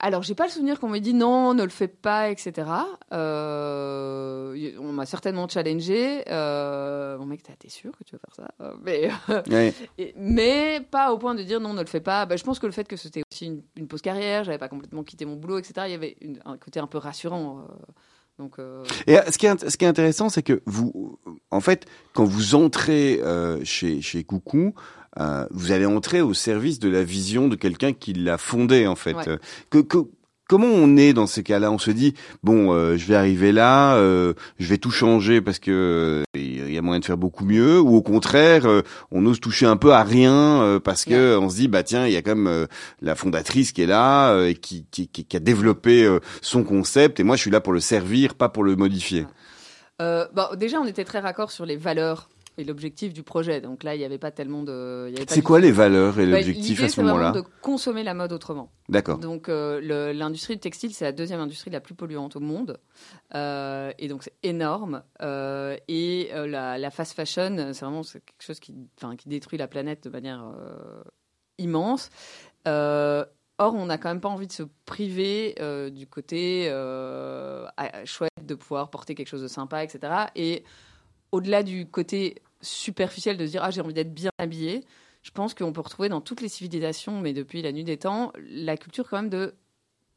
[0.06, 2.68] alors, j'ai pas le souvenir qu'on m'ait dit non, ne le fais pas, etc.
[3.48, 6.24] Euh, on m'a certainement challengé.
[6.30, 9.10] Euh, mon mec, t'es sûr que tu vas faire ça Euh, mais,
[9.50, 9.74] Ouais.
[9.98, 12.26] et- mais pas au point de dire non, ne le fais pas.
[12.26, 14.68] Bah, je pense que le fait que c'était aussi une, une pause carrière, j'avais pas
[14.70, 15.74] complètement quitté mon boulot, etc.
[15.88, 17.60] Il y avait une- un côté un peu rassurant.
[17.60, 17.74] euh,
[18.40, 21.20] donc, euh, Et euh, ce qui est, ce qui est intéressant, c'est que vous,
[21.52, 24.74] en fait, quand vous entrez euh, chez, chez Coucou,
[25.20, 28.96] euh, vous allez entrer au service de la vision de quelqu'un qui l'a fondé, en
[28.96, 29.16] fait.
[29.16, 29.40] Ouais.
[29.70, 30.08] Que, que-
[30.50, 31.72] comment on est dans ces cas-là?
[31.72, 35.58] On se dit, bon, euh, je vais arriver là, euh, je vais tout changer parce
[35.58, 39.26] que euh, il y a moyen de faire beaucoup mieux, ou au contraire, euh, on
[39.26, 42.14] ose toucher un peu à rien euh, parce que on se dit, bah tiens, il
[42.14, 42.66] y a quand même euh,
[43.02, 47.20] la fondatrice qui est là euh, et qui, qui, qui, a développé euh, son concept,
[47.20, 49.26] et moi, je suis là pour le servir, pas pour le modifier.
[50.02, 53.62] Euh, bon, déjà, on était très raccord sur les valeurs et l'objectif du projet.
[53.62, 55.14] Donc là, il n'y avait pas tellement de.
[55.28, 58.04] C'est quoi les valeurs et Bah, l'objectif l'idée, à ce c'est vraiment moment-là de consommer
[58.04, 58.72] la mode autrement.
[58.90, 59.18] D'accord.
[59.18, 62.80] Donc euh, l'industrie du textile, c'est la deuxième industrie la plus polluante au monde.
[63.36, 65.04] Euh, et donc c'est énorme.
[65.22, 68.76] Euh, et la, la fast fashion, c'est vraiment quelque chose qui,
[69.18, 70.46] qui détruit la planète de manière
[71.58, 72.10] immense.
[73.60, 75.56] Or, on n'a quand même pas envie de se priver
[75.92, 76.68] du côté
[78.06, 80.26] chouette de pouvoir porter quelque chose de sympa, etc.
[80.36, 80.64] Et
[81.34, 84.86] au-delà du côté superficiel de se dire ah j'ai envie d'être bien habillé,
[85.24, 88.32] je pense qu'on peut retrouver dans toutes les civilisations, mais depuis la nuit des temps,
[88.50, 89.56] la culture quand même de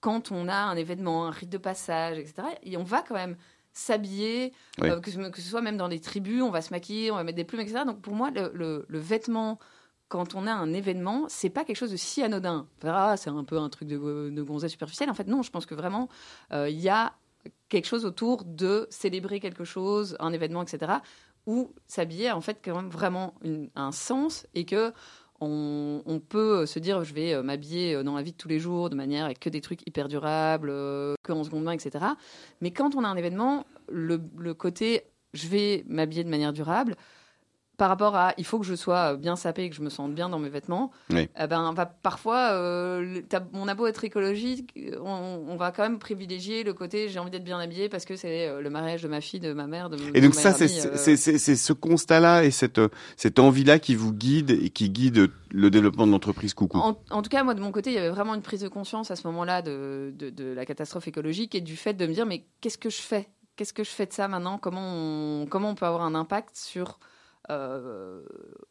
[0.00, 2.48] quand on a un événement, un rite de passage, etc.
[2.62, 3.36] Et on va quand même
[3.72, 4.90] s'habiller, Oui.
[4.90, 7.16] euh, que, ce- que ce soit même dans les tribus, on va se maquiller, on
[7.16, 7.84] va mettre des plumes, etc.
[7.86, 9.58] Donc pour moi, le, le- le vêtement,
[10.08, 12.68] quand on a un événement, c'est pas quelque chose de si anodin.
[12.84, 15.10] Ah, c'est un peu un truc de, de gonzesse superficiel.
[15.10, 16.08] En fait, non, je pense que vraiment,
[16.52, 17.14] euh, il y a
[17.68, 20.92] quelque chose autour de célébrer quelque chose, un événement, etc.,
[21.46, 23.34] où s'habiller en fait quand même vraiment
[23.76, 24.92] un sens et que
[25.40, 28.58] on, peut se dire je vais euh, m'habiller euh, dans la vie de tous les
[28.58, 32.04] jours de manière avec que des trucs hyper durables, euh, que en seconde main, etc.
[32.60, 34.18] Mais quand on a un événement, le
[34.54, 35.02] côté
[35.36, 36.96] je vais m'habiller de manière durable,
[37.76, 40.28] par rapport à il faut que je sois bien sapé, que je me sente bien
[40.28, 41.28] dans mes vêtements, Oui.
[41.38, 43.20] eh ben, parfois, euh,
[43.52, 47.30] on a beau être écologique, on, on va quand même privilégier le côté j'ai envie
[47.30, 49.90] d'être bien habillé parce que c'est euh, le mariage de ma fille, de ma mère,
[49.90, 54.12] de Et donc ça, c'est euh, ce constat-là et cette, euh, cette envie-là qui vous
[54.12, 56.78] guide et qui guide le développement de l'entreprise Coucou.
[56.78, 58.68] En, en tout cas, moi, de mon côté, il y avait vraiment une prise de
[58.68, 62.12] conscience à ce moment-là de, de, de la catastrophe écologique et du fait de me
[62.14, 63.28] dire, mais qu'est-ce que je fais?
[63.56, 64.58] Qu'est-ce que je fais de ça maintenant?
[64.58, 66.98] Comment on, comment on peut avoir un impact sur...
[67.50, 68.20] euh,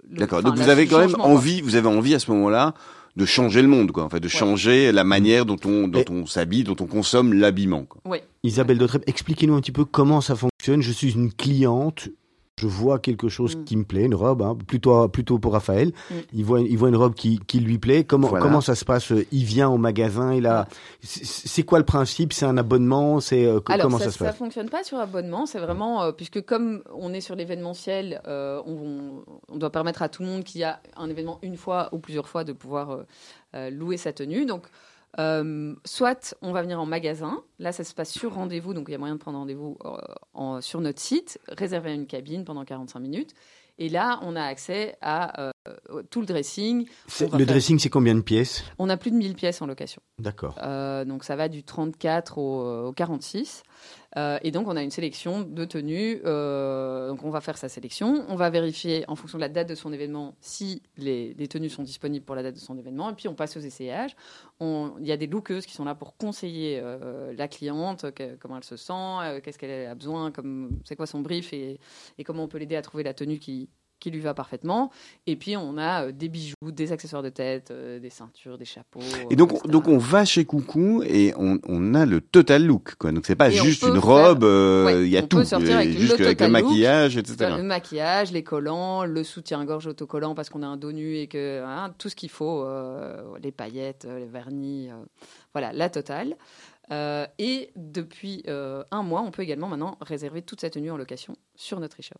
[0.10, 0.44] D'accord.
[0.44, 1.26] Donc vous avez quand même quoi.
[1.26, 2.74] envie, vous avez envie à ce moment-là
[3.16, 4.04] de changer le monde, quoi.
[4.04, 7.34] En fait, de changer la manière dont on, dont Et- on s'habille, dont on consomme
[7.34, 7.84] l'habillement.
[7.86, 8.02] quoi.
[8.06, 8.18] Oui.
[8.44, 10.82] Isabelle Dautrep, expliquez-nous un petit peu comment ça fonctionne.
[10.82, 12.10] Je suis une cliente,
[12.58, 13.63] je vois quelque chose Mm.
[13.65, 15.89] qui me plaît, une robe, hein, plutôt, plutôt pour Raphaël.
[16.10, 16.13] Mm.
[16.34, 18.04] Il, voit, il voit une robe qui, qui lui plaît.
[18.06, 18.44] Comment, Voilà.
[18.46, 20.68] comment ça se passe Il vient au magasin, il a.
[21.02, 22.32] C'est quoi le principe?
[22.34, 23.20] C'est un abonnement?
[23.20, 24.38] C'est euh, comment ça, ça, se ça passe?
[24.38, 29.24] fonctionne pas sur abonnement, c'est vraiment euh, puisque comme on est sur l'événementiel, euh, on,
[29.50, 32.28] on doit permettre à tout le monde qui a un événement une fois ou plusieurs
[32.30, 33.04] fois de pouvoir euh,
[33.56, 34.46] euh, louer sa tenue.
[34.46, 34.63] Donc,
[35.19, 38.91] euh, soit on va venir en magasin, là ça se passe sur rendez-vous, donc il
[38.91, 39.78] y a moyen de prendre rendez-vous
[40.36, 43.34] euh, sur notre site, réserver une cabine pendant 45 minutes.
[43.78, 45.51] Et là, on a accès à euh,
[46.10, 46.86] tout le dressing.
[46.86, 48.63] Le faire- dressing, c'est combien de pièces?
[48.80, 50.01] On a plus de 1000 pièces en location.
[50.17, 50.56] D'accord.
[51.06, 53.63] Donc ça va du 34 au, au 46.
[54.17, 56.21] Euh, et donc on a une sélection de tenues.
[56.25, 58.25] Euh, donc on va faire sa sélection.
[58.30, 61.84] On va vérifier en fonction de la date de son événement si les, tenues sont
[61.84, 63.10] disponibles pour la date de son événement.
[63.10, 64.15] Et puis on passe aux essayages.
[64.62, 68.06] Il y a des lookeuses qui sont là pour conseiller euh, la cliente,
[68.39, 70.32] comment elle se sent, qu'est-ce qu'elle a besoin,
[70.86, 71.80] c'est quoi son brief et
[72.23, 73.69] comment on peut l'aider à trouver la tenue qui
[74.00, 74.92] qui lui va parfaitement.
[75.26, 78.66] Et puis on a euh, des bijoux, des accessoires de tête, euh, des ceintures, des
[78.66, 79.00] chapeaux.
[79.30, 79.72] Et donc, euh, on- etc.
[79.72, 83.12] donc on va chez Coucou et on, on a le total look, quoi.
[83.12, 85.44] Donc c'est pas Et juste une robe, euh, il Ouais, y a on tout, peut
[85.46, 86.52] sortir avec euh, le juste avec le look.
[86.54, 87.54] maquillage, etc.
[87.58, 91.64] Le maquillage, les collants, le soutien-gorge autocollant parce qu'on a un dos nu et que
[91.66, 94.96] hein, tout ce qu'il faut, euh, les paillettes, les vernis, euh,
[95.54, 96.36] voilà, la totale.
[97.40, 101.80] Et depuis un mois, on peut également maintenant réserver toute sa tenue en location sur
[101.80, 102.20] notre e-shop.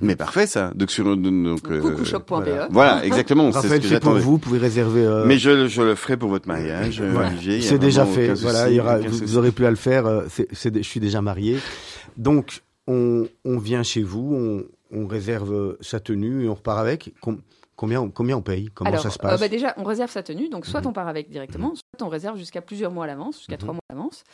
[0.00, 0.72] Mais parfait ça.
[0.74, 2.68] Donc sur donc euh, voilà.
[2.70, 3.50] Voilà, exactement.
[3.52, 5.04] c'est ce pour vous, vous pouvez réserver.
[5.04, 7.28] euh, Mais je, je le ferai pour votre mariage, euh, Voilà.
[7.28, 7.60] Olivier.
[7.60, 8.32] C'est déjà fait.
[8.34, 10.06] Voilà, souci, il y aura, aucun vous, vous aurez plus à le faire.
[10.06, 11.58] euh, c'est, c'est des- je suis déjà marié.
[12.16, 17.12] Donc, on, on vient chez vous, on, on réserve sa tenue et on repart avec.
[17.20, 17.40] Com-
[17.76, 18.68] combien, on- combien on paye?
[18.74, 19.40] Comment Alors, ça se euh, passe?
[19.40, 20.48] bah déjà, on réserve sa tenue.
[20.48, 20.86] Donc, soit Mhm.
[20.88, 23.58] on part avec directement, soit on réserve jusqu'à plusieurs mois à l'avance, jusqu'à Mhm.
[23.60, 24.24] trois mois à l'avance.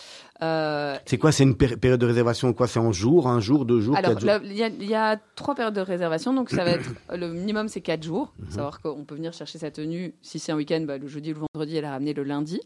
[0.43, 1.33] Euh, C'est quoi?
[1.33, 2.67] C'est une péri- période de réservation Quoi?
[2.67, 4.13] C'est en jour, un jour, deux jours, alors,
[4.45, 6.33] il y, a- il y a trois périodes de réservation.
[6.33, 8.33] Donc, ça va être le minimum, c'est quatre jours.
[8.39, 8.47] Mhm.
[8.47, 10.15] Faut Savoir qu'on peut venir chercher sa tenue.
[10.23, 12.61] Si c'est un week-end, bah, le jeudi ou le vendredi, elle la ramener le lundi.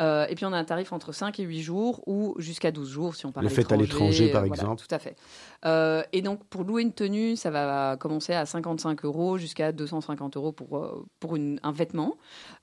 [0.00, 2.88] Euh, et puis, on a un tarif entre 5 et 8 jours ou jusqu'à 12
[2.90, 4.82] jours si on part Le à fait à l'étranger, par euh, voilà, exemple.
[4.86, 5.16] Tout à fait.
[5.66, 10.36] Euh, et donc, pour louer une tenue, ça va commencer à 55 euros jusqu'à 250
[10.36, 12.16] euros pour, pour une- un vêtement.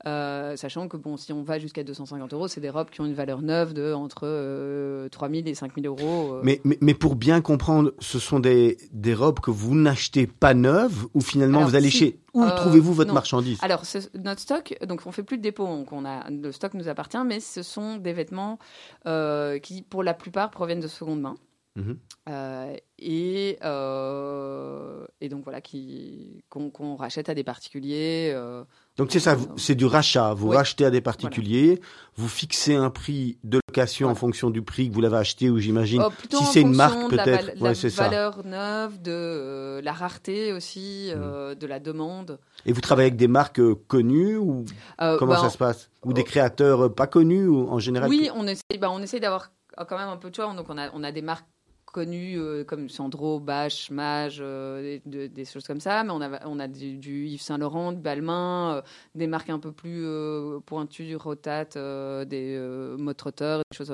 [0.06, 3.06] Euh, sachant que, bon, si on va jusqu'à 250 euros, c'est des robes qui ont
[3.06, 6.38] une valeur neuve de entre euh, 3000 et 5000 euros.
[6.44, 10.54] mais, mais, mais pour bien comprendre, ce sont des, des robes que vous n'achetez pas
[10.54, 11.98] neuves ou finalement Alors, vous allez si.
[11.98, 12.20] chez...
[12.34, 13.13] Où Euh, trouvez-vous votre non.
[13.15, 13.60] marchandise?
[13.62, 16.74] Alors, ce- notre stock, donc on fait plus de dépôt, donc on a, le stock
[16.74, 18.58] nous appartient, mais ce sont des vêtements
[19.06, 21.36] euh, qui, pour la plupart, proviennent de seconde main.
[21.76, 21.98] Mhm.
[22.30, 23.58] Euh, et,
[25.22, 25.62] et donc voilà,
[26.50, 28.34] qu'on rachète à des particuliers.
[28.98, 30.34] Donc c'est ça, c'est du rachat.
[30.34, 30.58] Vous Oui.
[30.58, 31.80] rachetez à des particuliers,
[32.18, 35.60] vous fixez un prix de location en fonction du prix que vous l'avez acheté ou
[35.60, 36.04] j'imagine.
[36.06, 37.58] Oh, si c'est une marque, peut-être.
[37.58, 42.38] de la valeur neuve, de euh, la rareté aussi, euh, de la demande.
[42.66, 44.66] Et vous travaillez avec des marques euh, connues ou
[44.98, 48.46] comment bah, ça se passe Ou des créateurs pas connus ou en général Oui, on
[48.46, 49.52] essaie, bah, on essaie d'avoir
[49.88, 50.54] quand même un peu de choix.
[50.54, 51.48] Donc on a, on a des marques
[51.92, 56.04] connues euh, comme Sandro, Bache, Mage, euh, des, de- des choses comme ça.
[56.04, 58.82] Mais on a, on a du, du Yves Saint Laurent, du Balmain, euh,
[59.16, 60.06] des marques un peu plus
[60.66, 61.66] pointues, du Rotat,
[62.26, 62.60] des
[63.18, 63.94] Trotter, des choses.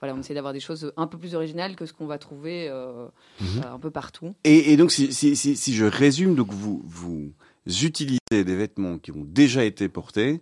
[0.00, 2.70] voilà, on essaie d'avoir des choses un peu plus originales que ce qu'on va trouver
[3.40, 3.62] Mhm.
[3.64, 4.34] un peu partout.
[4.44, 7.32] Et, et donc, si, si, si, si je résume, donc vous, vous
[7.82, 10.40] utilisez des vêtements qui ont déjà été portés,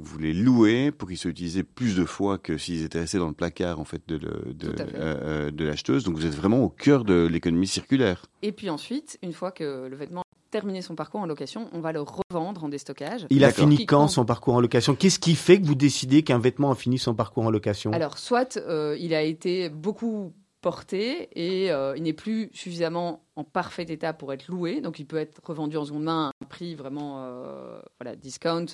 [0.00, 3.26] vous les louez pour qu'ils soient utilisés plus de fois que s'ils étaient restés dans
[3.28, 4.86] le placard en fait de, le- de, fait.
[4.94, 6.04] euh, de l'acheteuse.
[6.04, 8.26] Donc vous êtes vraiment au cœur de l'économie circulaire.
[8.42, 11.80] Et puis ensuite, une fois que le vêtement a terminé son parcours en location, on
[11.80, 13.26] va le revendre en déstockage.
[13.30, 14.94] Il a fini quand son parcours en location?
[14.94, 17.92] Qu'est-ce qui fait que vous décidez qu'un vêtement a fini son parcours en location?
[17.92, 23.44] Alors, soit euh, il a été beaucoup porté et euh, il n'est plus suffisamment en
[23.44, 26.46] parfait état pour être loué, donc il peut être revendu en seconde main à un
[26.46, 28.66] prix vraiment euh, voilà discount,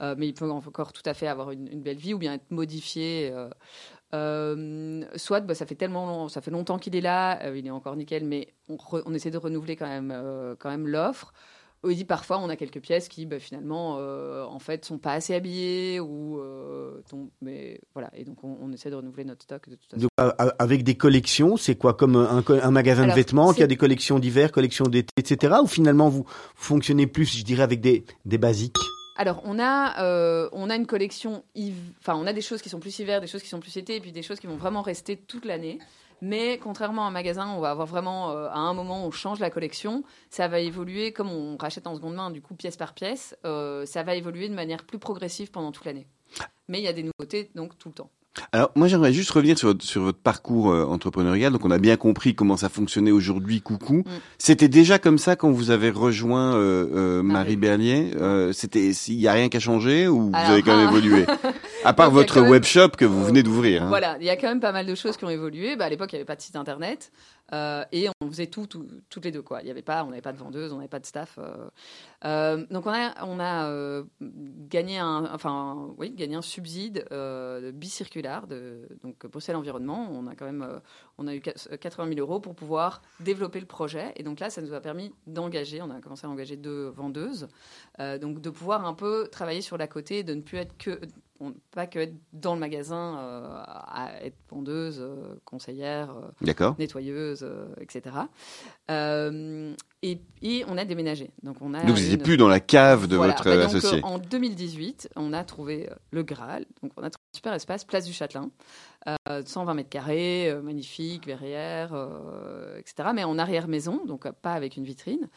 [0.00, 2.50] euh, mais il peut encore tout à fait avoir une, belle vie ou bien être
[2.50, 3.32] modifié.
[4.12, 7.96] soit bah, ça fait tellement long- ça fait longtemps qu'il est là, il est encore
[7.96, 10.14] nickel, mais on, on essaie de renouveler quand même
[10.58, 11.32] quand même l'offre.
[11.84, 15.34] Dit parfois on a quelques pièces qui bah, finalement euh, en fait sont pas assez
[15.34, 19.68] habillées ou euh, tombent- mais voilà et donc on, on essaie de renouveler notre stock
[19.68, 20.06] de toute façon.
[20.18, 23.76] Donc, avec des collections, c'est quoi comme un, magasin Alors, de vêtements qui a des
[23.76, 25.54] collections d'hiver, collections d'été, etc.
[25.62, 28.76] Ou finalement vous fonctionnez plus, je dirais, avec des, des basiques?
[29.16, 31.42] Alors on a euh, on a une collection
[32.00, 33.96] enfin on a des choses qui sont plus hiver, des choses qui sont plus été
[33.96, 35.78] et puis des choses qui vont vraiment rester toute l'année.
[36.22, 39.40] Mais contrairement à un magasin, on va avoir vraiment, euh, à un moment, on change
[39.40, 40.04] la collection.
[40.30, 43.84] Ça va évoluer, comme on rachète en seconde main, du coup, pièce par pièce, euh,
[43.86, 46.06] ça va évoluer de manière plus progressive pendant toute l'année.
[46.68, 48.10] Mais il y a des nouveautés, donc, tout le temps.
[48.52, 51.52] Alors moi j'aimerais juste revenir sur, votre- sur votre parcours euh, entrepreneurial.
[51.52, 53.60] Donc on a bien compris comment ça fonctionnait aujourd'hui.
[53.60, 53.98] Coucou.
[53.98, 54.04] Mm.
[54.38, 57.56] C'était déjà comme ça quand vous avez rejoint euh, euh, Marie.
[57.56, 58.10] Bernier.
[58.20, 60.96] Euh, C'était il y a rien qu'à changer ou vous avez quand même ah.
[60.96, 61.26] évolué?
[61.84, 63.82] À part Donc, votre même- webshop que vous venez d'ouvrir.
[63.82, 63.88] hein.
[63.88, 65.74] Voilà, il y a quand même pas mal de choses qui ont évolué.
[65.74, 67.10] Bah, à l'époque, il n'y avait pas de site internet
[67.52, 69.42] euh, et on faisait tout, tout- toutes les deux.
[69.42, 69.60] Quoi.
[69.62, 71.38] Il y avait pas, on n'avait pas de vendeuse, on n'avait pas de staff.
[71.38, 71.68] euh.
[72.24, 77.04] Euh, donc on a, on a gagné un, enfin oui, gagné un subside
[77.74, 80.08] bicirculaire de donc Bruxelles Environnement.
[80.12, 80.80] On a quand même,
[81.18, 84.12] on a eu 80 000 euros pour pouvoir développer le projet.
[84.16, 85.80] Et donc là, ça nous a permis d'engager.
[85.82, 87.48] On a commencé à engager deux vendeuses,
[88.00, 91.00] euh, donc de pouvoir un peu travailler sur la côté, de ne plus être que
[91.40, 96.28] on- pas que être dans le magasin euh, à être vendeuse, euh, conseillère, euh,
[96.78, 98.14] nettoyeuse, euh, etc.
[98.90, 101.30] Euh, et, et on a déménagé.
[101.42, 103.32] Donc on a Donc vous n'étiez plus dans la cave de Voilà.
[103.32, 103.98] votre Bah, euh, donc, associé.
[103.98, 106.64] euh, en 2018, on a trouvé euh, le Graal.
[106.82, 108.46] Donc on a trouvé un super espace, place du Châtelain, euh,
[109.44, 113.10] 120 mètres carrés, euh, magnifique, verrière, euh, etc.
[113.14, 115.28] Mais en arrière maison, donc euh, pas avec une vitrine.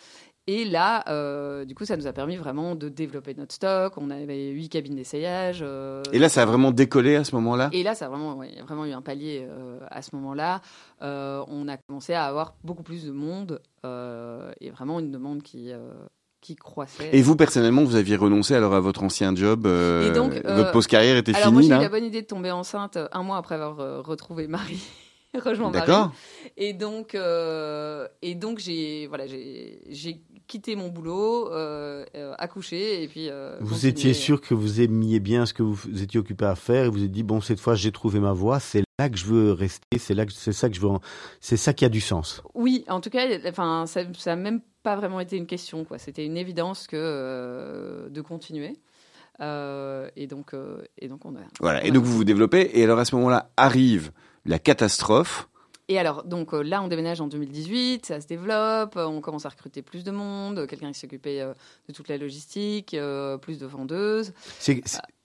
[0.48, 3.94] Et là, euh, du coup, ça nous a permis vraiment de développer notre stock.
[3.98, 5.62] On avait huit cabines d'essayage.
[5.64, 7.70] euh, Et là ça a vraiment décollé à ce moment-là?
[7.74, 10.62] et là, ça a vraiment, ouais, vraiment eu un palier euh, à ce moment-là.
[11.02, 15.42] Euh, on a commencé à avoir beaucoup plus de monde euh, et vraiment une demande
[15.42, 15.80] qui, euh,
[16.46, 17.10] qui croissait.
[17.12, 19.66] Et vous personnellement vous aviez renoncé alors à votre ancien job.
[19.66, 22.06] euh, Et donc, euh, votre pause carrière était Alors moi, finie j'ai eu la bonne
[22.06, 24.84] idée de tomber enceinte euh, un mois après avoir euh, retrouvé Marie.
[25.36, 25.88] rejoint Marie.
[25.88, 26.12] D'accord.
[26.58, 33.02] Et donc, euh, et donc j'ai voilà, j'ai j'ai quitté mon boulot, euh, euh, accouché
[33.04, 33.30] et puis.
[33.30, 33.90] euh, Vous continué.
[33.90, 37.04] étiez sûr que vous aimiez bien ce que vous étiez occupé à faire et vous
[37.04, 39.98] êtes dit bon cette fois j'ai trouvé ma voie, c'est là que je veux rester,
[39.98, 40.90] c'est là que c'est ça que je veux,
[41.42, 42.42] c'est ça qui a du sens.
[42.54, 45.98] Oui, en tout cas, enfin, ça, ça a même pas vraiment été une question, quoi.
[45.98, 48.78] C'était une évidence que euh, de continuer.
[49.42, 51.40] Euh, et donc, euh, et donc on a.
[51.60, 51.84] Voilà.
[51.84, 52.80] on Et donc vous vous développez.
[52.80, 54.12] Et alors à ce moment-là arrive
[54.46, 55.50] la catastrophe.
[55.88, 59.46] Et alors, donc euh, là, on déménage en 2018, ça se développe, euh, on commence
[59.46, 61.42] à recruter plus de monde, euh, quelqu'un qui s'occupait
[61.88, 62.96] de toute la logistique,
[63.42, 64.34] plus de vendeuses.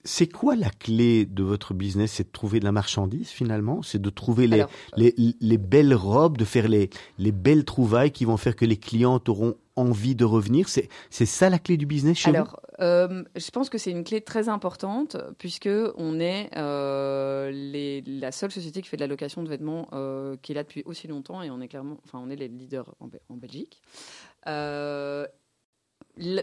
[0.03, 2.13] C'est quoi la clé de votre business?
[2.13, 3.81] C'est de trouver de la marchandise finalement?
[3.83, 6.89] C'est de trouver les, Alors, les, les belles robes, de faire les,
[7.19, 10.67] les belles trouvailles qui vont faire que les clientes auront envie de revenir?
[10.69, 14.21] C'est ça la clé du business chez Alors, euh, je pense que c'est une clé
[14.21, 19.43] très importante puisque on est euh, les- la seule société qui fait de la location
[19.43, 22.29] de vêtements euh, qui est là depuis aussi longtemps et on est clairement, enfin, on
[22.29, 23.81] est les leaders en, Be- en Belgique.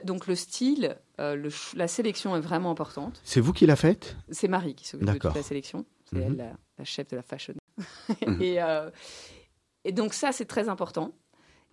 [0.05, 3.21] Donc le style, le la sélection est vraiment importante.
[3.23, 4.17] C'est vous qui la faites?
[4.31, 5.85] C'est Marie qui s'occupe de toute la sélection.
[6.07, 6.23] C'est Mhm.
[6.23, 7.55] elle la, la chef de la fashion.
[8.27, 8.43] Mhm.
[8.43, 8.59] et,
[9.85, 11.13] et donc ça, c'est très important.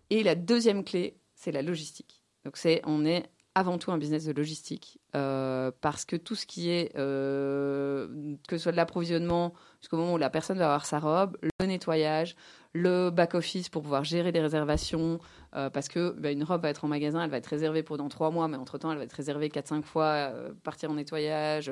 [0.10, 2.22] Et la deuxième clé, c'est la logistique.
[2.44, 3.24] Donc c'est, on est
[3.56, 8.58] avant tout un business de logistique euh, parce que tout ce qui est, euh, que
[8.58, 12.36] ce soit de l'approvisionnement jusqu'au moment où la personne va avoir sa robe, le nettoyage,
[12.74, 15.20] le back-office pour pouvoir gérer les réservations,
[15.56, 18.10] euh, parce que bah, une robe va être en magasin, elle va être réservée pendant
[18.10, 21.72] trois mois, mais entre-temps, elle va être réservée 4-5 fois, euh, partir en nettoyage,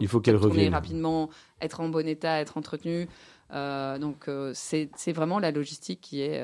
[0.00, 0.72] Il faut qu'elle revienne.
[0.72, 1.28] rapidement,
[1.60, 3.08] être en bon état, être entretenue.
[3.50, 6.40] Donc c'est vraiment la logistique qui est...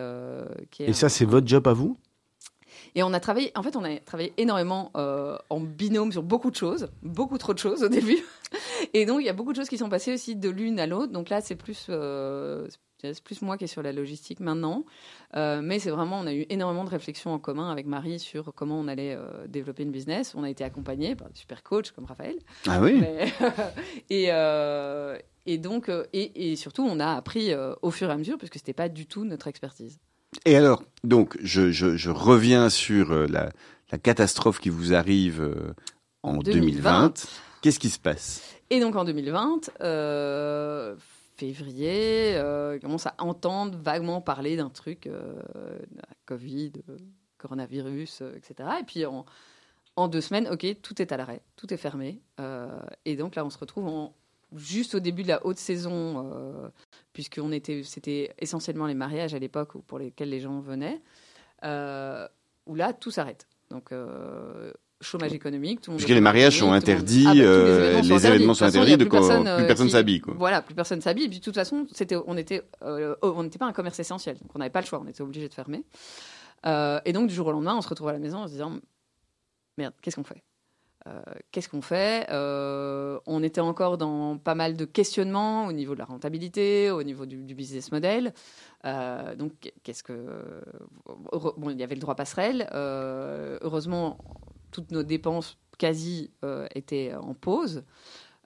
[0.72, 1.96] qui est Et ça c'est votre job à vous?
[2.94, 6.50] Et on a travaillé, en fait, on a travaillé énormément euh, en binôme sur beaucoup
[6.50, 8.18] de choses, beaucoup trop de choses au début.
[8.94, 10.86] Et donc, il y a beaucoup de choses qui sont passées aussi de l'une à
[10.86, 11.12] l'autre.
[11.12, 12.68] Donc là, c'est plus, euh,
[13.00, 14.84] c'est plus moi qui est sur la logistique maintenant.
[15.36, 18.52] Euh, mais c'est vraiment, on a eu énormément de réflexions en commun avec Marie sur
[18.54, 20.34] comment on allait euh, développer une business.
[20.36, 22.36] On a été accompagnés par des super coachs comme Raphaël.
[22.68, 23.00] Ah oui.
[23.00, 23.32] Mais-
[24.10, 24.28] et,
[25.50, 28.72] et donc, et, et surtout, on a appris au fur et à mesure, puisque c'était
[28.74, 29.98] pas du tout notre expertise.
[30.44, 33.50] Et alors, donc, je, je, je reviens sur euh, la,
[33.90, 35.74] la catastrophe qui vous arrive euh,
[36.22, 36.60] en 2020.
[36.60, 37.26] 2020.
[37.60, 38.42] Qu'est-ce qui se passe?
[38.70, 40.96] Et donc en 2020, euh,
[41.36, 45.34] février, euh, commence à entendre vaguement parler d'un truc, euh,
[46.26, 46.72] Covid,
[47.36, 48.68] coronavirus, etc.
[48.80, 49.26] Et puis en,
[49.96, 52.20] en deux semaines, ok, tout est à l'arrêt, tout est fermé.
[53.04, 54.14] Et donc là, on se retrouve en,
[54.56, 56.72] juste au début de la haute saison,
[57.12, 61.00] puisqu'on était, c'était essentiellement les mariages à l'époque pour lesquels les gens venaient,
[61.64, 62.26] euh,
[62.66, 63.46] où là, tout s'arrête.
[63.70, 67.98] Donc euh, chômage économique, tout Puisque les mariages sont monde- interdits, Ah bah, les euh,
[68.02, 70.22] événements sont De interdits, plus donc, personne, euh, euh, plus personne qui- s'habille.
[70.36, 71.24] Voilà, plus personne s'habille.
[71.24, 74.38] Et puis de toute façon, c'était, on était, euh, on n'était pas un commerce essentiel,
[74.38, 75.84] donc on n'avait pas le choix, on était obligé de fermer.
[76.66, 78.52] Euh, et donc du jour au lendemain, on se retrouve à la maison en se
[78.52, 78.78] disant
[79.78, 80.42] merde, qu'est-ce qu'on fait?
[81.06, 82.26] Euh, Qu'est-ce qu'on fait?
[82.30, 87.02] Euh, On était encore dans pas mal de questionnements au niveau de la rentabilité, au
[87.02, 88.32] niveau du, du business model.
[88.84, 90.62] Euh, donc qu'est-ce que
[91.32, 92.68] bon, il y avait le droit passerelle.
[92.72, 94.18] Heureusement,
[94.70, 96.30] toutes nos dépenses quasi
[96.74, 97.84] étaient en pause.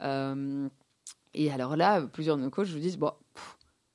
[0.00, 3.12] Et alors là, plusieurs de nos coachs nous disent bon,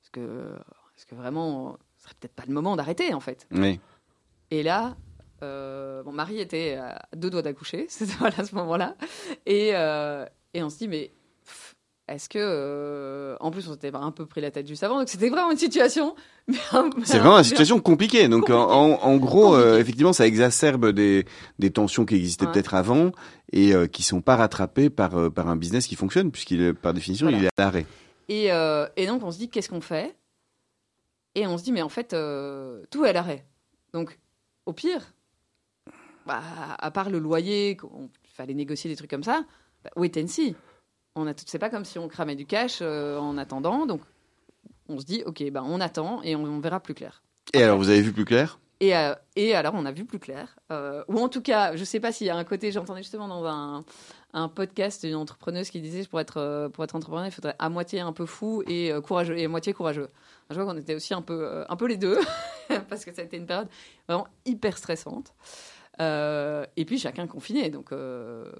[0.02, 0.54] est-ce que,
[0.96, 3.48] est-ce que vraiment, ce serait peut-être pas le moment d'arrêter en fait?
[3.50, 3.80] Oui.
[4.50, 4.96] Et là,
[5.42, 8.96] euh, bon, Marie était à deux doigts d'accoucher, c'était voilà, à ce moment-là,
[9.46, 10.24] et, euh,
[10.54, 11.12] et on se dit mais
[12.08, 15.08] est-ce que, euh, en plus, on s'était un peu pris la tête juste avant, donc
[15.08, 16.14] c'était vraiment une situation.
[17.04, 18.28] C'est vraiment une situation compliquée.
[18.28, 21.24] Donc, en, en- en gros, euh, effectivement, ça exacerbe des,
[21.60, 22.52] des tensions qui existaient Ouais.
[22.52, 23.12] peut-être avant
[23.52, 27.26] et euh, qui sont pas rattrapées par, par un business qui fonctionne, puisqu'il par définition,
[27.26, 27.38] Voilà.
[27.38, 27.86] il est à l'arrêt.
[28.28, 28.46] Et,
[28.96, 30.14] et donc, on se dit, qu'est-ce qu'on fait?
[31.36, 32.08] Et on se dit, mais en fait,
[32.90, 33.46] tout est à l'arrêt.
[33.94, 34.18] Donc,
[34.66, 35.14] au pire,
[36.26, 36.42] bah,
[36.78, 39.44] à part le loyer, il fallait négocier des trucs comme ça,
[39.84, 40.54] bah, wait and see.
[41.14, 43.86] On a tout, c'est pas comme si on cramait du cash euh, en attendant.
[43.86, 44.00] Donc,
[44.88, 47.22] on se dit, ok, bah, on attend et on, on verra plus clair.
[47.52, 48.58] Et alors, vous avez vu plus clair?
[48.80, 50.56] Et, euh, et alors, on a vu plus clair.
[50.72, 53.28] Euh, ou en tout cas, je sais pas s'il y a un côté, j'entendais justement
[53.28, 53.84] dans un,
[54.32, 58.00] un podcast une entrepreneuse qui disait pour être, pour être entrepreneur, il faudrait à moitié
[58.00, 60.08] un peu fou et courageux, et à moitié courageux.
[60.50, 62.18] Je vois qu'on était aussi un peu, un peu les deux,
[62.88, 63.68] parce que ça a été une période
[64.08, 65.32] vraiment hyper stressante.
[66.00, 67.70] Euh, et puis, chacun confiné.
[67.70, 68.50] Donc, euh,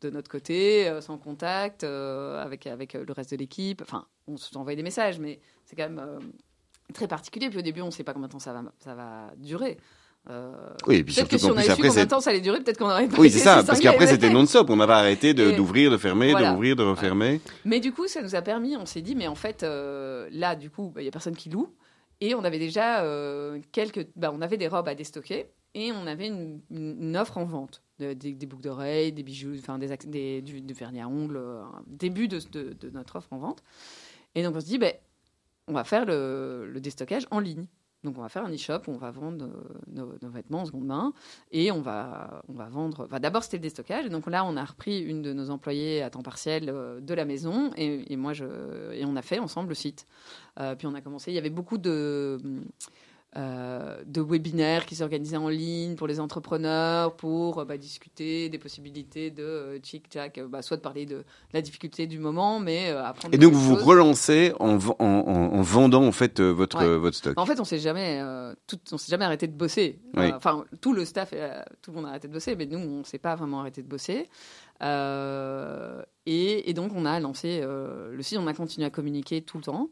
[0.00, 3.82] de notre côté, euh, sans contact, avec, avec le reste de l'équipe.
[3.82, 6.02] Enfin, on s'envoie des messages, mais c'est quand même
[6.92, 7.48] très particulier.
[7.48, 9.78] Puis au début, on ne sait pas combien de temps ça va, ça va durer.
[10.30, 10.52] Euh,
[10.86, 12.60] Oui, et puis surtout que si on avait su combien de temps ça allait durer,
[12.60, 15.90] peut-être qu'on aurait pas Oui, c'est ça, parce qu'après c'était non-stop, on n'avait arrêté d'ouvrir,
[15.90, 16.52] de fermer, Voilà.
[16.52, 17.40] d'ouvrir, de refermer.
[17.64, 20.54] Mais du coup, ça nous a permis, on s'est dit, mais en fait, euh, là,
[20.54, 21.74] du coup, bah, il y a personne qui loue.
[22.20, 24.06] Et on avait déjà euh, quelques.
[24.14, 27.82] bah, on avait des robes à déstocker et on avait une, offre en vente.
[27.98, 31.36] De- des, des boucles d'oreilles, des bijoux, enfin des, des- du, du vernis à ongles,
[31.36, 33.62] euh, début de, de- notre offre en vente.
[34.34, 34.92] Et donc on se dit, ben,
[35.68, 37.66] on va faire le, le déstockage en ligne.
[38.02, 40.86] Donc on va faire un e-shop où on va vendre euh, nos, vêtements en seconde
[40.86, 41.12] main
[41.52, 43.06] et on va, on va vendre.
[43.20, 44.06] D'abord c'était le déstockage.
[44.06, 47.14] Et donc là on a repris une de nos employées à temps partiel euh, de
[47.14, 48.44] la maison et, et moi je
[48.92, 50.08] et on a fait ensemble le site.
[50.56, 51.30] Puis on a commencé.
[51.30, 52.38] Il y avait beaucoup de
[53.34, 58.58] euh, de webinaires qui s'organisaient en ligne pour les entrepreneurs, pour euh, bah, discuter des
[58.58, 61.24] possibilités de euh, chic-chac, euh, bah, soit de parler de, de
[61.54, 66.12] la difficulté du moment, mais euh, apprendre Et donc vous vous relancez en, vendant en
[66.12, 66.98] fait votre, Ouais.
[66.98, 67.38] votre stock.
[67.38, 68.20] En fait, on s'est jamais,
[68.66, 69.98] tout, on s'est jamais arrêté de bosser.
[70.14, 70.30] Oui.
[70.34, 71.32] Enfin, tout le staff,
[71.80, 73.88] tout le monde a arrêté de bosser, mais nous, on s'est pas vraiment arrêté de
[73.88, 74.28] bosser.
[76.26, 78.38] Et, et donc, on a lancé euh, le site.
[78.38, 79.90] On a continué à communiquer tout le temps.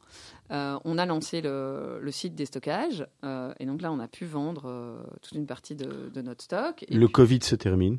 [0.52, 3.06] Euh, on a lancé le, le site des stockages.
[3.24, 6.84] euh, et donc là, on a pu vendre toute une partie de, de notre stock.
[6.88, 7.98] Et, Le puis- Covid se termine.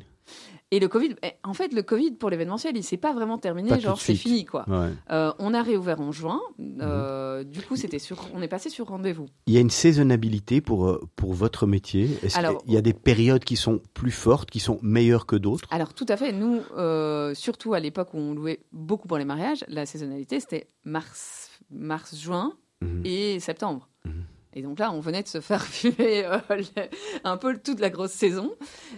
[0.70, 3.68] et le Covid, eh, en fait, le Covid pour l'événementiel, il s'est pas vraiment terminé.
[3.70, 4.64] Pas genre, c'est fini, quoi.
[4.68, 4.90] Ouais.
[5.10, 6.40] Euh, on a réouvert en juin.
[6.58, 7.44] Mhm.
[7.44, 9.26] Du coup, c'était sur, on est passé sur rendez-vous.
[9.46, 12.08] Il y a une saisonnabilité pour, pour votre métier.
[12.22, 15.36] Est-ce Alors- qu'il y a des périodes qui sont plus fortes, qui sont meilleures que
[15.36, 15.66] d'autres?
[15.70, 16.32] Alors tout à fait.
[16.32, 20.66] Nous, euh, surtout à l'époque où on louait beaucoup pour les mariages, la saisonnalité c'était
[20.84, 23.02] mars, mars, juin Mhm.
[23.04, 23.88] et septembre.
[24.04, 24.24] Mhm.
[24.54, 26.88] Et donc là, on venait de se faire fumer euh, le-
[27.24, 28.54] un peu toute la grosse saison.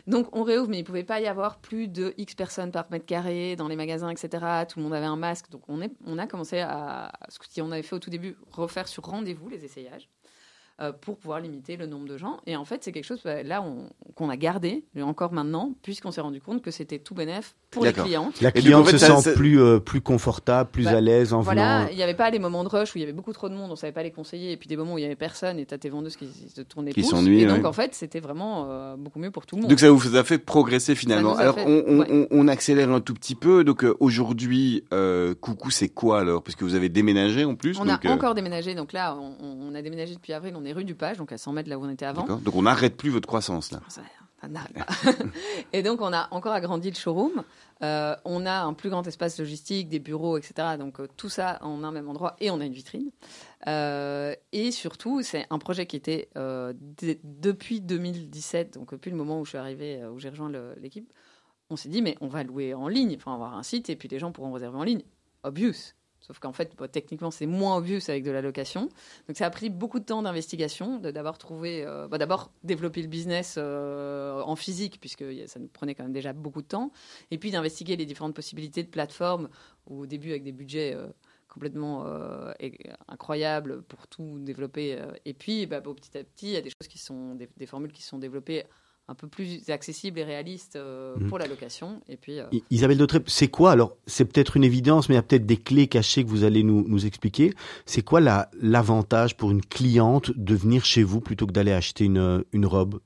[0.06, 3.06] Donc on réouvre, mais il pouvait pas y avoir plus de X personnes par mètre
[3.06, 4.64] carré dans les magasins, etc.
[4.68, 5.50] Tout le monde avait un masque.
[5.50, 8.88] Donc on, est, on a commencé à, ce qu'on avait fait au tout début, refaire
[8.88, 10.08] sur rendez-vous les essayages.
[10.80, 12.38] Euh, pour pouvoir limiter le nombre de gens.
[12.46, 16.10] Et en fait, c'est quelque chose bah, là on- qu'on a gardé, encore maintenant, puisqu'on
[16.10, 18.32] s'est rendu compte que c'était tout bénéf pour les clients.
[18.40, 21.32] La cliente coup, en fait, se sent plus, euh, plus confortable, plus Bah, à l'aise
[21.32, 21.88] en Voilà, venant.
[21.90, 23.54] il n'y avait pas les moments de rush où il y avait beaucoup trop de
[23.54, 25.58] monde, on savait pas les conseiller, et puis des moments où il y avait personne,
[25.58, 27.66] et t'as tes vendeuses qui se tournaient Qui s'ennuient, Et donc, ouais.
[27.66, 29.70] en fait, c'était vraiment euh, beaucoup mieux pour tout le monde.
[29.70, 31.36] Donc ça vous a fait progresser finalement.
[31.36, 32.06] Alors fait- on, on- ouais.
[32.10, 33.64] on- on accélère un tout petit peu.
[33.64, 36.42] Donc euh, aujourd'hui, euh, coucou, c'est quoi alors?
[36.42, 37.78] Parce que vous avez déménagé en plus.
[37.78, 40.54] on donc, a euh, encore déménagé, donc là, on, on- on a déménagé depuis avril,
[40.56, 42.24] on est rue du Page, donc à 100 mètres là où on était avant.
[42.24, 43.80] Donc on n'arrête plus votre croissance là.
[43.88, 44.02] Ça,
[44.40, 44.86] ça n'arrête pas.
[45.72, 47.44] et donc, on a encore agrandi le showroom.
[47.82, 50.76] Euh, on a un plus grand espace logistique, des bureaux, etc.
[50.78, 53.10] Donc, euh, tout ça en un même endroit et on a une vitrine.
[53.66, 59.44] Euh, et surtout, c'est un projet qui était depuis 2017, donc depuis le moment où
[59.44, 60.50] je suis arrivée, où j'ai rejoint
[60.80, 61.12] l'équipe,
[61.70, 63.88] on s'est dit, mais on va louer en ligne, enfin, on va avoir un site
[63.88, 65.02] et puis les gens pourront réserver en ligne.
[65.42, 65.94] Obvious.
[66.26, 68.88] Sauf qu'en fait, techniquement, c'est moins obvious avec de la location.
[69.28, 73.02] Donc, ça a pris beaucoup de temps d'investigation, de d'abord trouver, euh, bah, d'abord développer
[73.02, 76.92] le business euh, en physique, puisque ça nous prenait quand même déjà beaucoup de temps,
[77.30, 79.50] et puis d'investiguer les différentes possibilités de plateformes,
[79.86, 81.08] au début avec des budgets euh,
[81.46, 82.54] complètement euh,
[83.06, 84.98] incroyables pour tout développer.
[85.26, 87.92] et puis, bah, petit à petit, il y a des choses qui sont, des formules
[87.92, 88.64] qui sont développées
[89.06, 91.28] un peu plus accessibles et réalistes euh, Mhm.
[91.28, 92.00] pour la location.
[92.08, 95.18] Et puis, euh, Isabelle Dautré, c'est quoi alors C'est peut-être une évidence, mais il y
[95.18, 97.52] a peut-être des clés cachées que vous allez nous, nous expliquer.
[97.84, 102.04] C'est quoi la- l'avantage pour une cliente de venir chez vous plutôt que d'aller acheter
[102.06, 103.00] une, une robe?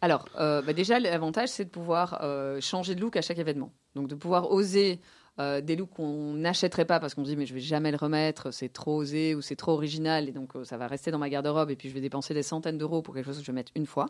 [0.00, 3.72] Alors, euh, bah déjà, l'avantage, c'est de pouvoir euh, changer de look à chaque événement.
[3.94, 5.00] Donc, de pouvoir oser
[5.40, 7.96] euh, des looks qu'on n'achèterait pas parce qu'on se dit, mais je vais jamais le
[7.96, 11.18] remettre, c'est trop osé ou c'est trop original, et donc euh, ça va rester dans
[11.18, 13.50] ma garde-robe, et puis je vais dépenser des centaines d'euros pour quelque chose que je
[13.52, 14.06] vais mettre une fois.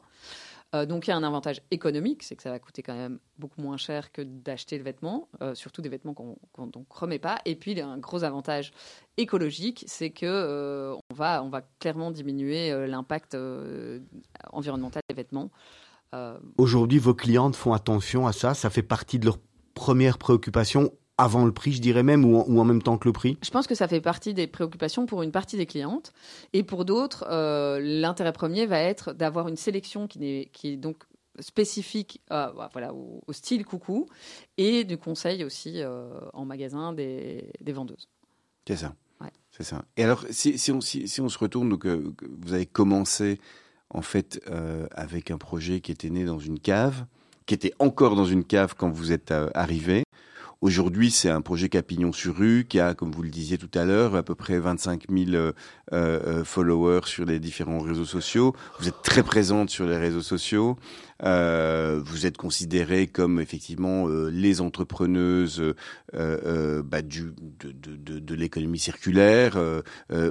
[0.75, 3.19] Euh, donc, il y a un avantage économique, c'est que ça va coûter quand même
[3.39, 7.19] beaucoup moins cher que d'acheter le vêtement, euh, surtout des vêtements qu'on qu'on donc remet
[7.19, 7.39] pas.
[7.47, 8.73] Et puis, il y a un gros avantage
[9.17, 13.37] écologique, c'est que euh, on, va, on va clairement diminuer l'impact
[14.53, 15.51] environnemental des vêtements.
[16.57, 18.55] Aujourd'hui, vos clientes font attention à ça.
[18.55, 19.39] Ça fait partie de leur
[19.75, 23.09] première préoccupation avant le prix, je dirais même, ou en, ou en même temps que
[23.09, 23.37] le prix?
[23.43, 26.13] Je pense que ça fait partie des préoccupations pour une partie des clientes.
[26.53, 31.03] Et pour d'autres, euh, l'intérêt premier va être d'avoir une sélection qui, est donc
[31.41, 34.07] spécifique euh, voilà, au, au style coucou
[34.57, 38.09] et du conseil aussi euh, en magasin des, des vendeuses.
[38.67, 38.95] C'est ça.
[39.21, 39.33] Ouais.
[39.51, 39.85] C'est ça.
[39.97, 42.13] Et alors, si, si on, si, si on se retourne, donc, euh,
[42.43, 43.41] vous avez commencé
[43.91, 47.07] en fait euh, avec un projet qui était né dans une cave,
[47.47, 50.05] qui était encore dans une cave quand vous êtes euh, arrivé.
[50.61, 53.59] Aujourd'hui, c'est un projet qui a pignon sur rue, qui a, comme vous le disiez
[53.59, 55.53] tout à l'heure, à peu près 25 000 euh,
[55.93, 58.57] euh, followers sur les différents réseaux sociaux.
[58.81, 60.77] Vous êtes très présente sur les réseaux sociaux.
[61.23, 65.63] Euh, vous êtes considérée comme effectivement euh, les entrepreneuses
[66.15, 69.57] euh, bah, du, de, de, de, de l'économie circulaire,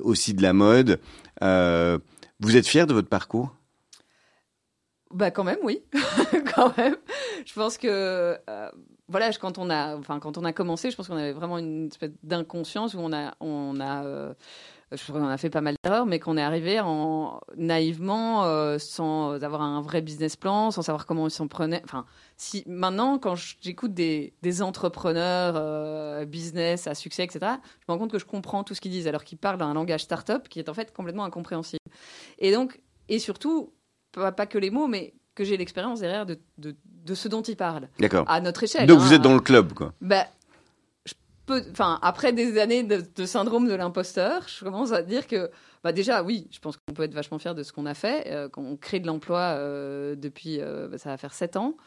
[0.02, 1.00] aussi de la mode.
[1.42, 3.57] Vous êtes fière de votre parcours?
[5.18, 5.82] Bah quand même, oui,
[6.56, 6.96] quand même.
[7.44, 8.72] Je pense que euh,
[9.08, 11.88] voilà, quand on a, enfin quand on a commencé, je pense qu'on avait vraiment une
[11.88, 14.34] espèce d'inconscience où on a, on a, euh,
[14.92, 18.78] je crois qu'on a fait pas mal d'erreurs, mais qu'on est arrivé en naïvement, euh,
[18.78, 21.82] sans avoir un vrai business plan, sans savoir comment ils s'en prenaient.
[21.84, 22.06] Enfin,
[22.36, 27.40] si maintenant, quand j'écoute des, des entrepreneurs euh, business à succès, etc.,
[27.80, 29.74] je me rends compte que je comprends tout ce qu'ils disent, alors qu'ils parlent un
[29.74, 31.82] langage start-up qui est en fait complètement incompréhensible.
[32.38, 33.74] Et donc, et surtout,
[34.20, 37.42] pas, pas que les mots, mais que j'ai l'expérience derrière de, de, de ce dont
[37.44, 38.26] ils parlent, D'accord.
[38.28, 38.88] à notre échelle.
[38.88, 39.04] Donc hein.
[39.04, 39.94] vous êtes dans le club, quoi.
[40.02, 40.26] Bah,
[41.06, 41.14] je
[41.46, 45.52] peux, enfin, après des années de, de syndrome de l'imposteur, je commence à dire que,
[45.84, 48.28] bah déjà, oui, je pense qu'on peut être vachement fier de ce qu'on a fait,
[48.28, 51.78] euh, qu'on crée de l'emploi euh, depuis, euh, bah, ça va faire sept ans.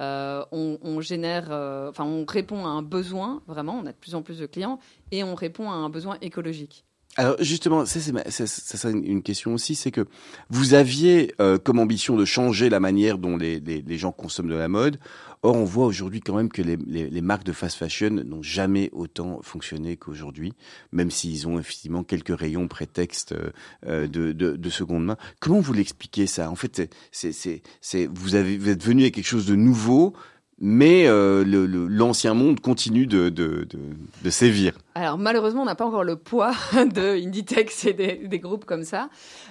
[0.00, 1.46] Euh, on, on génère,
[1.90, 4.78] enfin, on répond à un besoin, vraiment, on a de plus en plus de clients,
[5.10, 6.84] et on répond à un besoin écologique.
[7.16, 7.98] Alors justement, ça
[8.46, 10.06] c'est une- question aussi, c'est que
[10.48, 14.48] vous aviez euh, comme ambition de changer la manière dont les, les, les gens consomment
[14.48, 14.98] de la mode.
[15.42, 18.90] Or, on voit aujourd'hui quand même que les, les, marques de fast fashion n'ont jamais
[18.92, 20.52] autant fonctionné qu'aujourd'hui,
[20.92, 23.50] même s'ils ont effectivement quelques rayons prétextes euh,
[23.86, 25.16] euh, de, de, de seconde main.
[25.40, 26.50] Comment vous l'expliquez ça?
[26.50, 30.14] En fait, c'est- vous vous êtes venu avec quelque chose de nouveau,
[30.60, 33.78] mais euh, le- le- l'ancien monde continue de, de, de,
[34.22, 34.74] de sévir.
[34.94, 38.84] Alors malheureusement, on n'a pas encore le poids de Inditex et des, des groupes comme
[38.84, 39.08] ça.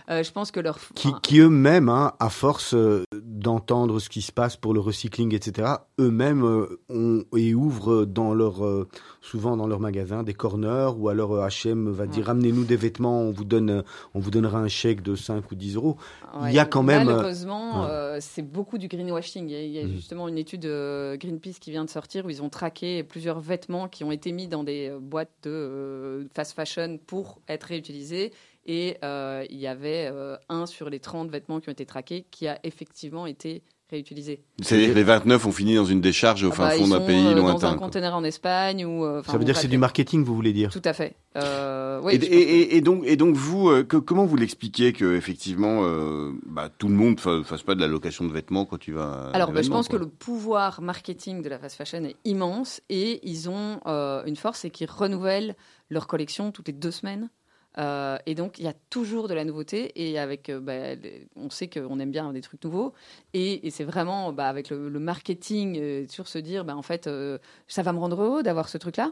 [0.10, 4.32] Euh, je pense que leur qui, eux-mêmes, hein, à force euh, d'entendre ce qui se
[4.32, 5.68] passe pour le recycling, etc.,
[6.00, 8.88] eux-mêmes euh, ont et ouvrent dans leur, euh,
[9.22, 12.26] souvent dans leur magasin des corners ou alors euh, H&M va dire Ouais.
[12.26, 13.84] ramenez-nous des vêtements, on vous donne,
[14.14, 15.98] on vous donnera un chèque de 5 ou 10 euros.
[16.42, 17.88] Ouais, il y a quand même, Malheureusement, ouais.
[17.90, 19.48] euh, c'est beaucoup du greenwashing.
[19.48, 19.92] Il y a, il y a Mhm.
[19.96, 23.88] justement une étude euh, Greenpeace qui vient de sortir où ils ont traqué plusieurs vêtements
[23.88, 28.32] qui ont été mis dans des euh, boîtes de euh, fast fashion pour être réutilisés.
[28.66, 32.28] Et euh, il y avait euh, un sur les 30 vêtements qui ont été traqués
[32.30, 34.44] qui a effectivement été réutilisé.
[34.62, 37.00] C'est-à-dire que les 29 ont fini dans une décharge au Ah fin bah, fond d'un
[37.02, 37.54] pays euh, lointain.
[37.54, 37.88] Dans un quoi.
[37.88, 38.86] conteneur en Espagne.
[38.86, 40.70] Ou, euh, Ça veut dire que c'est du marketing, vous voulez dire?
[40.72, 41.16] Tout à fait.
[41.38, 44.26] Euh, oui, et, je pense et- et- et donc, et donc vous, euh, que- comment
[44.26, 48.26] vous l'expliquez que effectivement, euh, bah, tout le monde fa- fasse pas de la location
[48.26, 49.30] de vêtements quand tu vas.
[49.34, 49.98] Alors, bah, je pense quoi.
[50.00, 54.36] que le pouvoir marketing de la fast fashion est immense et ils ont euh, une
[54.36, 55.56] force, c'est qu'ils renouvellent
[55.90, 57.30] leur collection toutes les deux semaines.
[57.78, 59.92] Euh, et donc, il y a toujours de la nouveauté.
[59.96, 61.00] Et avec, euh, bah,
[61.36, 62.94] on sait qu'on aime bien des trucs nouveaux.
[63.34, 67.38] Et, c'est vraiment bah, avec le, marketing, euh, sur se dire, bah, en fait, euh,
[67.68, 69.12] ça va me rendre heureux d'avoir ce truc-là.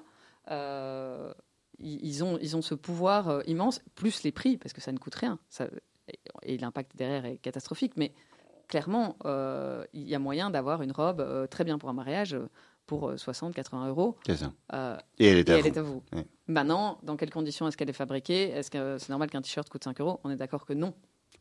[0.52, 1.34] Euh,
[1.80, 5.16] ils, ont, ils ont ce pouvoir immense, plus les prix, parce que ça ne coûte
[5.16, 5.40] rien.
[6.44, 7.94] Et, l'impact derrière est catastrophique.
[7.98, 8.14] Mais
[8.68, 9.18] clairement,
[9.94, 12.36] il y a moyen d'avoir une robe très bien pour un mariage
[12.94, 14.18] euh, pour 60-80 euros.
[14.26, 14.54] C'est ça.
[14.74, 15.68] euh, Et elle est et à elle vous.
[15.68, 16.04] est à vous.
[16.14, 16.26] Ouais.
[16.48, 18.50] Maintenant, dans quelles conditions est-ce qu'elle est fabriquée?
[18.50, 20.20] Est-ce que c'est normal qu'un t-shirt coûte 5 euros?
[20.24, 20.94] On est d'accord que non.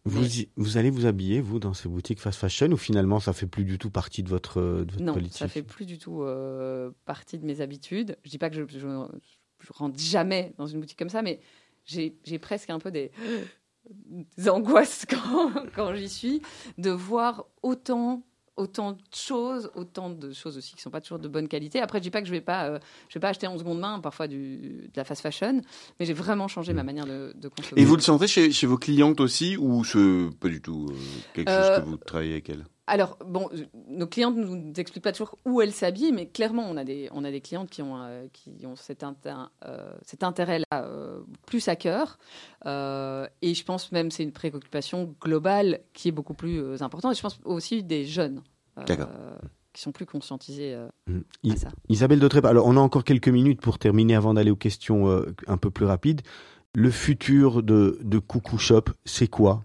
[0.05, 3.33] vous, y- vous allez vous habiller, vous, dans ces boutiques fast fashion ou finalement ça
[3.33, 5.39] fait plus du tout partie de votre, de votre Non, politique?
[5.39, 8.17] ça fait plus du tout euh, partie de mes habitudes.
[8.25, 11.41] Je dis pas que je, je, je rentre jamais dans une boutique comme ça, mais
[11.85, 13.11] j'ai j'ai presque un peu des,
[14.37, 16.43] des angoisses quand, quand j'y suis
[16.79, 18.23] de voir autant
[18.57, 21.81] autant de choses, autant de choses aussi qui sont pas toujours de bonne qualité.
[21.81, 22.79] Après, je dis pas que je vais pas, euh,
[23.09, 25.61] je vais pas acheter en seconde main parfois du, de la fast fashion,
[26.01, 27.81] mais j'ai vraiment changé ma manière de, de consommer.
[27.81, 30.95] Et vous le sentez chez, chez vos clientes aussi ou c'est pas du tout euh,
[31.35, 32.65] quelque chose Euh, que vous travaillez avec elles?
[32.89, 36.65] Alors, bon, euh, nos clientes ne nous expliquent pas toujours où elles s'habillent, mais clairement,
[36.71, 39.35] on a des, on a des clientes qui ont, euh, qui ont cet, inter-
[39.65, 42.19] euh, cet intérêt-là euh, plus à cœur.
[42.65, 47.13] Et je pense même c'est une préoccupation globale qui est beaucoup plus importante.
[47.13, 48.43] Et je pense aussi des jeunes
[48.87, 49.09] D'accord.
[49.73, 51.19] qui sont plus conscientisés euh, Mm.
[51.19, 51.23] à
[51.55, 51.69] I- ça.
[51.89, 55.35] Isabelle Dautrep, alors on a encore quelques minutes pour terminer avant d'aller aux questions euh,
[55.47, 56.23] un peu plus rapides.
[56.75, 59.63] Le futur de, de Coucou Shop, c'est quoi?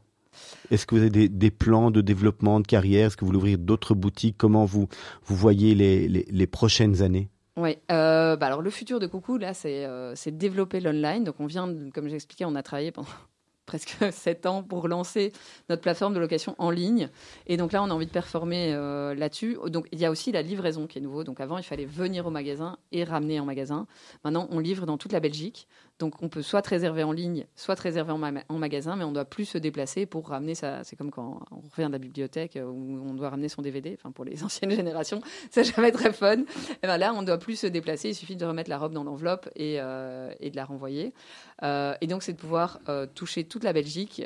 [0.70, 3.08] Est-ce que vous avez des, plans de développement de carrière?
[3.08, 4.36] Est-ce que vous voulez ouvrir d'autres boutiques?
[4.38, 4.88] Comment vous,
[5.26, 7.30] vous voyez les, les, prochaines années?
[7.58, 11.24] Oui, euh, bah alors le futur de Coucou, là, c'est euh, développer l'online.
[11.24, 13.08] Donc, on vient, comme j'ai expliqué, on a travaillé pendant
[13.66, 15.32] presque sept ans pour lancer
[15.70, 17.10] notre plateforme de location en ligne.
[17.47, 19.58] Et donc là, on a envie de performer euh, là-dessus.
[19.68, 21.24] Donc, il y a aussi la livraison qui est nouveau.
[21.24, 23.88] Donc, avant, il fallait venir au magasin et ramener en magasin.
[24.24, 25.68] Maintenant, on livre dans toute la Belgique.
[26.02, 29.10] Donc, on peut soit réserver en ligne, soit réserver en, ma- en magasin, mais on
[29.10, 30.84] ne doit plus se déplacer pour ramener ça.
[30.84, 33.95] C'est comme quand on revient de la bibliothèque euh, où on doit ramener son DVD.
[33.99, 35.22] Enfin, pour les anciennes générations,
[35.52, 36.38] c'est jamais très fun.
[36.82, 38.10] Et ben là, on ne doit plus se déplacer.
[38.10, 41.14] Il suffit de remettre la robe dans l'enveloppe et, euh, et de la renvoyer.
[41.62, 44.26] Euh, et donc, c'est de pouvoir euh, toucher toute la Belgique et,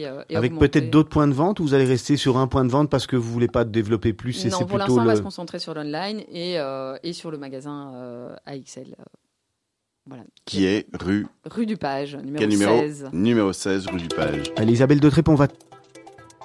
[0.00, 2.70] et Avec peut-être d'autres points de vente ou vous allez rester sur un point de
[2.70, 5.22] vente parce que vous voulez pas développer plus et Non, pour l'instant, on va se
[5.22, 6.56] concentrer sur l'online et,
[7.04, 8.96] et sur le magasin AXL.
[10.10, 10.24] Voilà.
[10.44, 13.10] Qui est rue, Rue du Page, numéro numéro 16.
[13.12, 14.52] Numéro 16, rue du Page.
[14.56, 15.46] Allez, Isabelle Dautrep, on va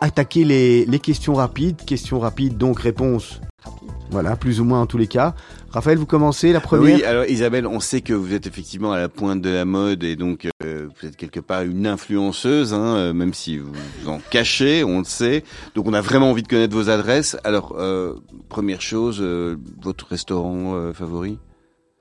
[0.01, 1.83] attaquer les, les questions rapides.
[1.83, 3.41] Questions rapides, donc réponse.
[3.63, 3.89] Rapide.
[4.11, 5.33] Voilà, plus ou moins en tous les cas.
[5.71, 6.97] Raphaël, vous commencez la première.
[6.97, 10.03] Oui, alors Isabelle, on sait que vous êtes effectivement à la pointe de la mode
[10.03, 14.09] et donc euh, vous êtes quelque part une influenceuse, hein, euh, même si vous vous
[14.09, 15.43] en cachez, on le sait.
[15.73, 17.35] Donc on a vraiment envie de connaître vos adresses.
[17.43, 18.13] Alors, euh,
[18.47, 21.39] première chose, euh, votre restaurant euh, favori?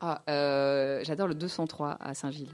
[0.07, 2.51] Ah, euh, J'adore le 203 à Saint-Gilles.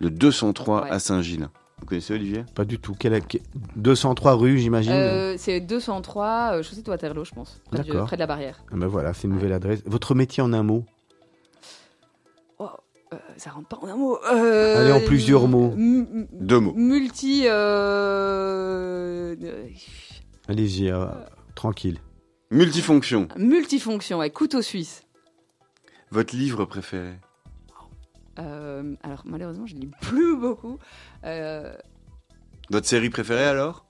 [0.00, 0.90] Le 203 Ouais.
[0.90, 1.48] à Saint-Gilles.
[1.80, 2.44] Vous connaissez Olivier?
[2.54, 2.94] Pas du tout.
[2.98, 3.36] Quelle, que-
[3.76, 4.92] 203 rue, j'imagine?
[4.92, 7.60] Euh, c'est 203, euh, chaussée de Waterloo, je pense.
[7.70, 8.62] Près, du- près de la barrière.
[8.72, 9.82] Ah ben voilà, c'est une nouvelle adresse.
[9.84, 10.84] Votre métier en un mot?
[12.58, 12.68] Oh,
[13.12, 14.18] euh, ça rentre pas en un mot.
[14.32, 15.74] Euh, Allez, en plusieurs mots.
[16.32, 16.72] Deux mots.
[16.74, 17.46] Multi.
[20.48, 21.06] Allez-y, euh,
[21.54, 21.98] tranquille.
[22.50, 23.28] Multifonction.
[23.36, 25.03] multifonction, avec couteau suisse.
[26.14, 27.14] Votre livre préféré
[28.38, 30.78] Euh, alors, malheureusement, je lis plus beaucoup.
[31.24, 31.74] Euh,
[32.70, 33.84] Votre série préférée alors?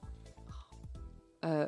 [1.45, 1.67] Euh,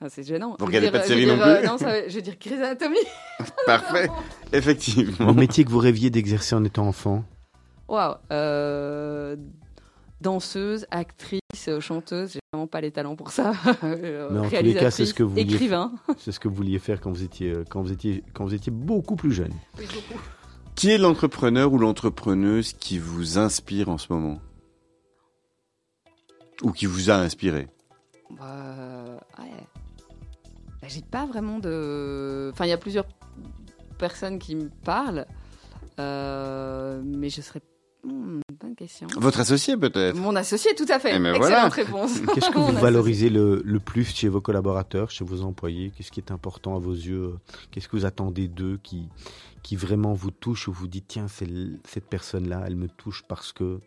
[0.00, 0.54] ah, c'est gênant.
[0.60, 2.22] Vous regardez dire- pas de série dire, non euh, plus Non, ça va- je vais
[2.22, 2.96] dire Grey's Anatomy.
[3.66, 4.08] Parfait.
[4.52, 5.26] Effectivement.
[5.28, 7.24] Le métier que vous rêviez d'exercer en étant enfant?
[7.88, 8.14] Waouh.
[10.20, 12.32] Danseuse, actrice, euh, chanteuse.
[12.34, 13.52] J'ai vraiment pas les talents pour ça.
[13.82, 15.92] Euh, Mais en tous les cas, c'est ce que vous vouliez Écrivain.
[16.18, 18.54] C'est ce que vous vouliez faire quand vous étiez, euh, quand vous étiez, quand vous
[18.54, 19.52] étiez beaucoup plus jeune.
[19.78, 20.20] Oui, beaucoup.
[20.74, 24.40] Qui est l'entrepreneur ou l'entrepreneuse qui vous inspire en ce moment?
[26.62, 27.68] Ou qui vous a inspiré?
[28.40, 29.50] Euh, ouais.
[30.80, 32.50] Bah, J'ai pas vraiment de.
[32.52, 33.06] Enfin, il y a plusieurs
[33.98, 35.26] personnes qui me parlent,
[35.98, 37.60] euh, mais je serais.
[38.04, 39.08] Hmm, bonne question.
[39.16, 41.16] Votre associé peut-être Mon associé, tout à fait.
[41.16, 41.68] Eh ben Excellente voilà.
[41.68, 42.20] réponse.
[42.34, 45.92] Qu'est-ce que vous valorisez le, le plus chez vos collaborateurs, chez vos employés?
[45.96, 47.34] Qu'est-ce qui est important à vos yeux?
[47.70, 49.08] Qu'est-ce que vous attendez d'eux qui,
[49.64, 53.80] qui vraiment vous touche ou vous dites tiens, cette personne-là, elle me touche parce que?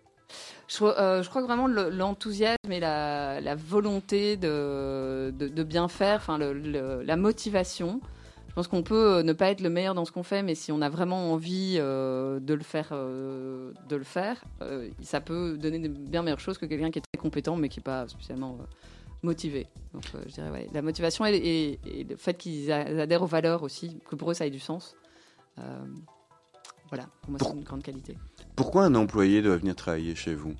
[0.67, 5.47] Je, crois- euh, je crois que vraiment le- l'enthousiasme et la, la volonté de, de,
[5.47, 8.01] de bien faire, enfin le- le- la motivation.
[8.51, 10.55] Je pense qu'on peut euh, ne pas être le meilleur dans ce qu'on fait, mais
[10.55, 15.21] si on a vraiment envie euh, de le faire, euh, de le faire, euh, ça
[15.21, 17.83] peut donner de bien meilleures choses que quelqu'un qui est très compétent mais qui n'est
[17.83, 18.57] pas spécialement
[19.23, 19.67] motivé.
[19.93, 23.63] Donc je dirais ouais, la motivation et, et- et le fait qu'ils adhèrent aux valeurs
[23.63, 24.95] aussi, que pour eux ça ait du sens.
[26.89, 28.17] Voilà, pour moi c'est une grande qualité.
[28.57, 30.53] Pourquoi un employé doit venir travailler chez vous?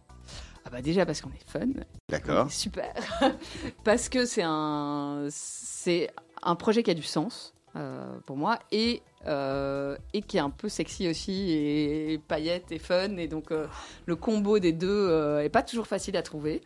[0.64, 1.68] Ah bah déjà parce qu'on est fun,
[2.08, 2.50] D'accord.
[2.52, 2.94] Super.
[3.84, 6.10] Parce que c'est un, c'est
[6.44, 10.50] un projet qui a du sens euh, pour moi et, euh, et qui est un
[10.50, 13.18] peu sexy aussi et, paillettes et fun.
[13.18, 13.68] Et donc euh,
[14.06, 16.62] le combo des deux euh, est pas toujours facile à trouver.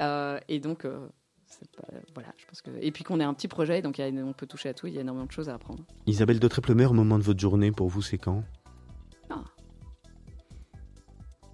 [0.00, 1.06] Euh, et donc, euh,
[1.76, 2.70] pas- voilà, je pense que.
[2.80, 4.74] Et puis qu'on est un petit projet, donc il y a- on peut toucher à
[4.74, 5.82] tout, il y a énormément de choses à apprendre.
[6.06, 8.44] Isabelle Dautrep, le meilleur moment de votre journée pour vous, c'est quand?
[9.30, 9.42] Ah.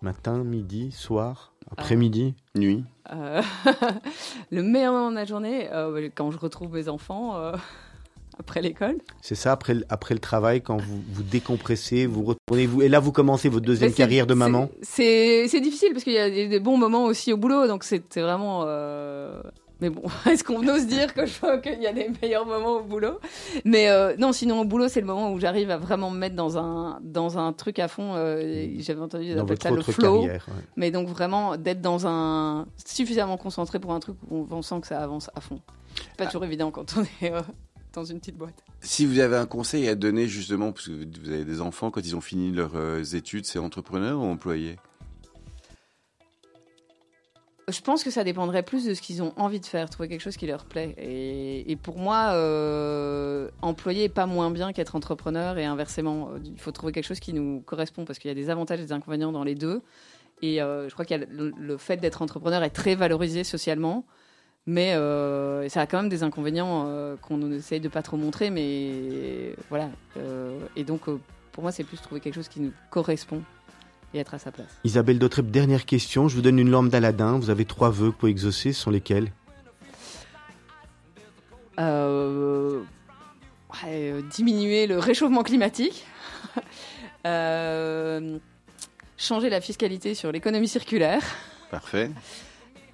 [0.03, 2.35] Matin, midi, soir, après-midi?
[2.55, 3.41] Nuit Euh,
[4.51, 7.53] le meilleur moment de la journée, euh, quand je retrouve mes enfants euh,
[8.39, 8.97] après l'école.
[9.23, 12.89] C'est ça, après, le- après le travail, quand vous vous décompressez, vous retournez, vous, et
[12.89, 16.31] là vous commencez votre deuxième carrière de maman C'est c'est difficile parce qu'il y a
[16.31, 18.65] des, des bons moments aussi au boulot, donc c'est c'est vraiment.
[18.67, 19.41] euh,
[19.81, 22.83] Mais bon, est-ce qu'on ose dire que je qu'il y a des meilleurs moments au
[22.83, 23.19] boulot?
[23.65, 26.35] Mais euh, non, sinon au boulot, c'est le moment où j'arrive à vraiment me mettre
[26.37, 28.13] dans un dans un truc à fond.
[28.15, 30.63] euh, J'avais entendu dans votre ça le flow, carrière ouais.
[30.77, 34.87] mais donc vraiment d'être dans un suffisamment concentré pour un truc où on sent que
[34.87, 35.61] ça avance à fond.
[35.97, 37.41] C'est pas toujours évident quand on est euh,
[37.97, 38.63] dans une petite boîte.
[38.81, 42.01] Si vous avez un conseil à donner justement, parce que vous avez des enfants, quand
[42.01, 44.77] ils ont fini leurs euh, études, c'est entrepreneur ou employé?
[47.69, 50.21] Je pense que ça dépendrait plus de ce qu'ils ont envie de faire, trouver quelque
[50.21, 50.95] chose qui leur plaît.
[50.99, 56.31] Et, et pour moi, euh, employé est pas moins bien qu'être entrepreneur et inversement.
[56.31, 58.79] Euh, Il faut trouver quelque chose qui nous correspond parce qu'il y a des avantages
[58.79, 59.83] et des inconvénients dans les deux.
[60.43, 64.05] Et euh, je crois que le, le fait d'être entrepreneur est très valorisé socialement.
[64.67, 68.51] Mais euh, ça a quand même des inconvénients euh, qu'on essaye de pas trop montrer.
[68.51, 69.91] Mais voilà.
[70.17, 71.21] Euh, et donc, euh,
[71.53, 73.43] pour moi, c'est plus trouver quelque chose qui nous correspond
[74.13, 74.79] et être à sa place.
[74.85, 78.29] Isabelle Dautrep, dernière question, je vous donne une lampe d'Aladin, vous avez trois vœux pour
[78.29, 79.31] exaucer, ce sont lesquels?
[81.79, 82.81] Euh,
[83.71, 86.07] ouais, euh, diminuer le réchauffement climatique,
[87.27, 88.39] Euh,
[89.17, 91.23] changer la fiscalité sur l'économie circulaire
[91.73, 92.11] Parfait.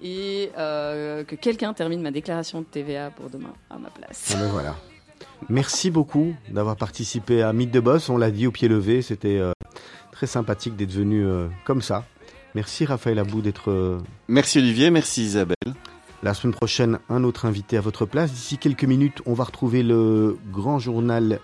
[0.01, 4.31] Et euh, que quelqu'un termine ma déclaration de TVA pour demain à ma place.
[4.33, 4.75] Ah ben voilà.
[5.49, 8.09] Merci beaucoup d'avoir participé à Mythe de Boss.
[8.09, 9.51] On l'a dit au pied levé, c'était euh,
[10.11, 12.05] très sympathique d'être venu euh, comme ça.
[12.55, 15.73] Merci Raphaël Abou d'être euh, Merci Olivier, merci Isabelle.
[16.21, 18.31] la semaine prochaine un autre invité à votre place.
[18.31, 21.39] D'ici quelques minutes, on va retrouver le grand journal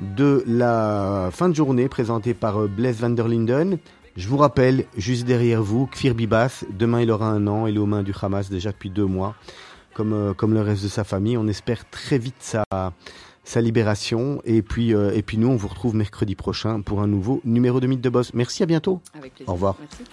[0.00, 3.78] de la fin de journée présenté par Blaise van der Linden.
[4.16, 7.78] Je vous rappelle, juste derrière vous, Kfir Bibas, demain il aura un an, il est
[7.78, 9.34] aux mains du Hamas déjà depuis deux mois.
[9.94, 11.36] comme, euh, comme le reste de sa famille.
[11.36, 12.64] On espère très vite sa,
[13.44, 14.40] sa libération.
[14.44, 17.80] Et puis, euh, et puis nous, on vous retrouve mercredi prochain pour un nouveau numéro
[17.80, 18.32] de Mythe de Boss.
[18.34, 19.00] Merci, à bientôt.
[19.14, 19.48] Avec plaisir.
[19.50, 19.76] Au revoir.
[19.80, 20.02] Merci.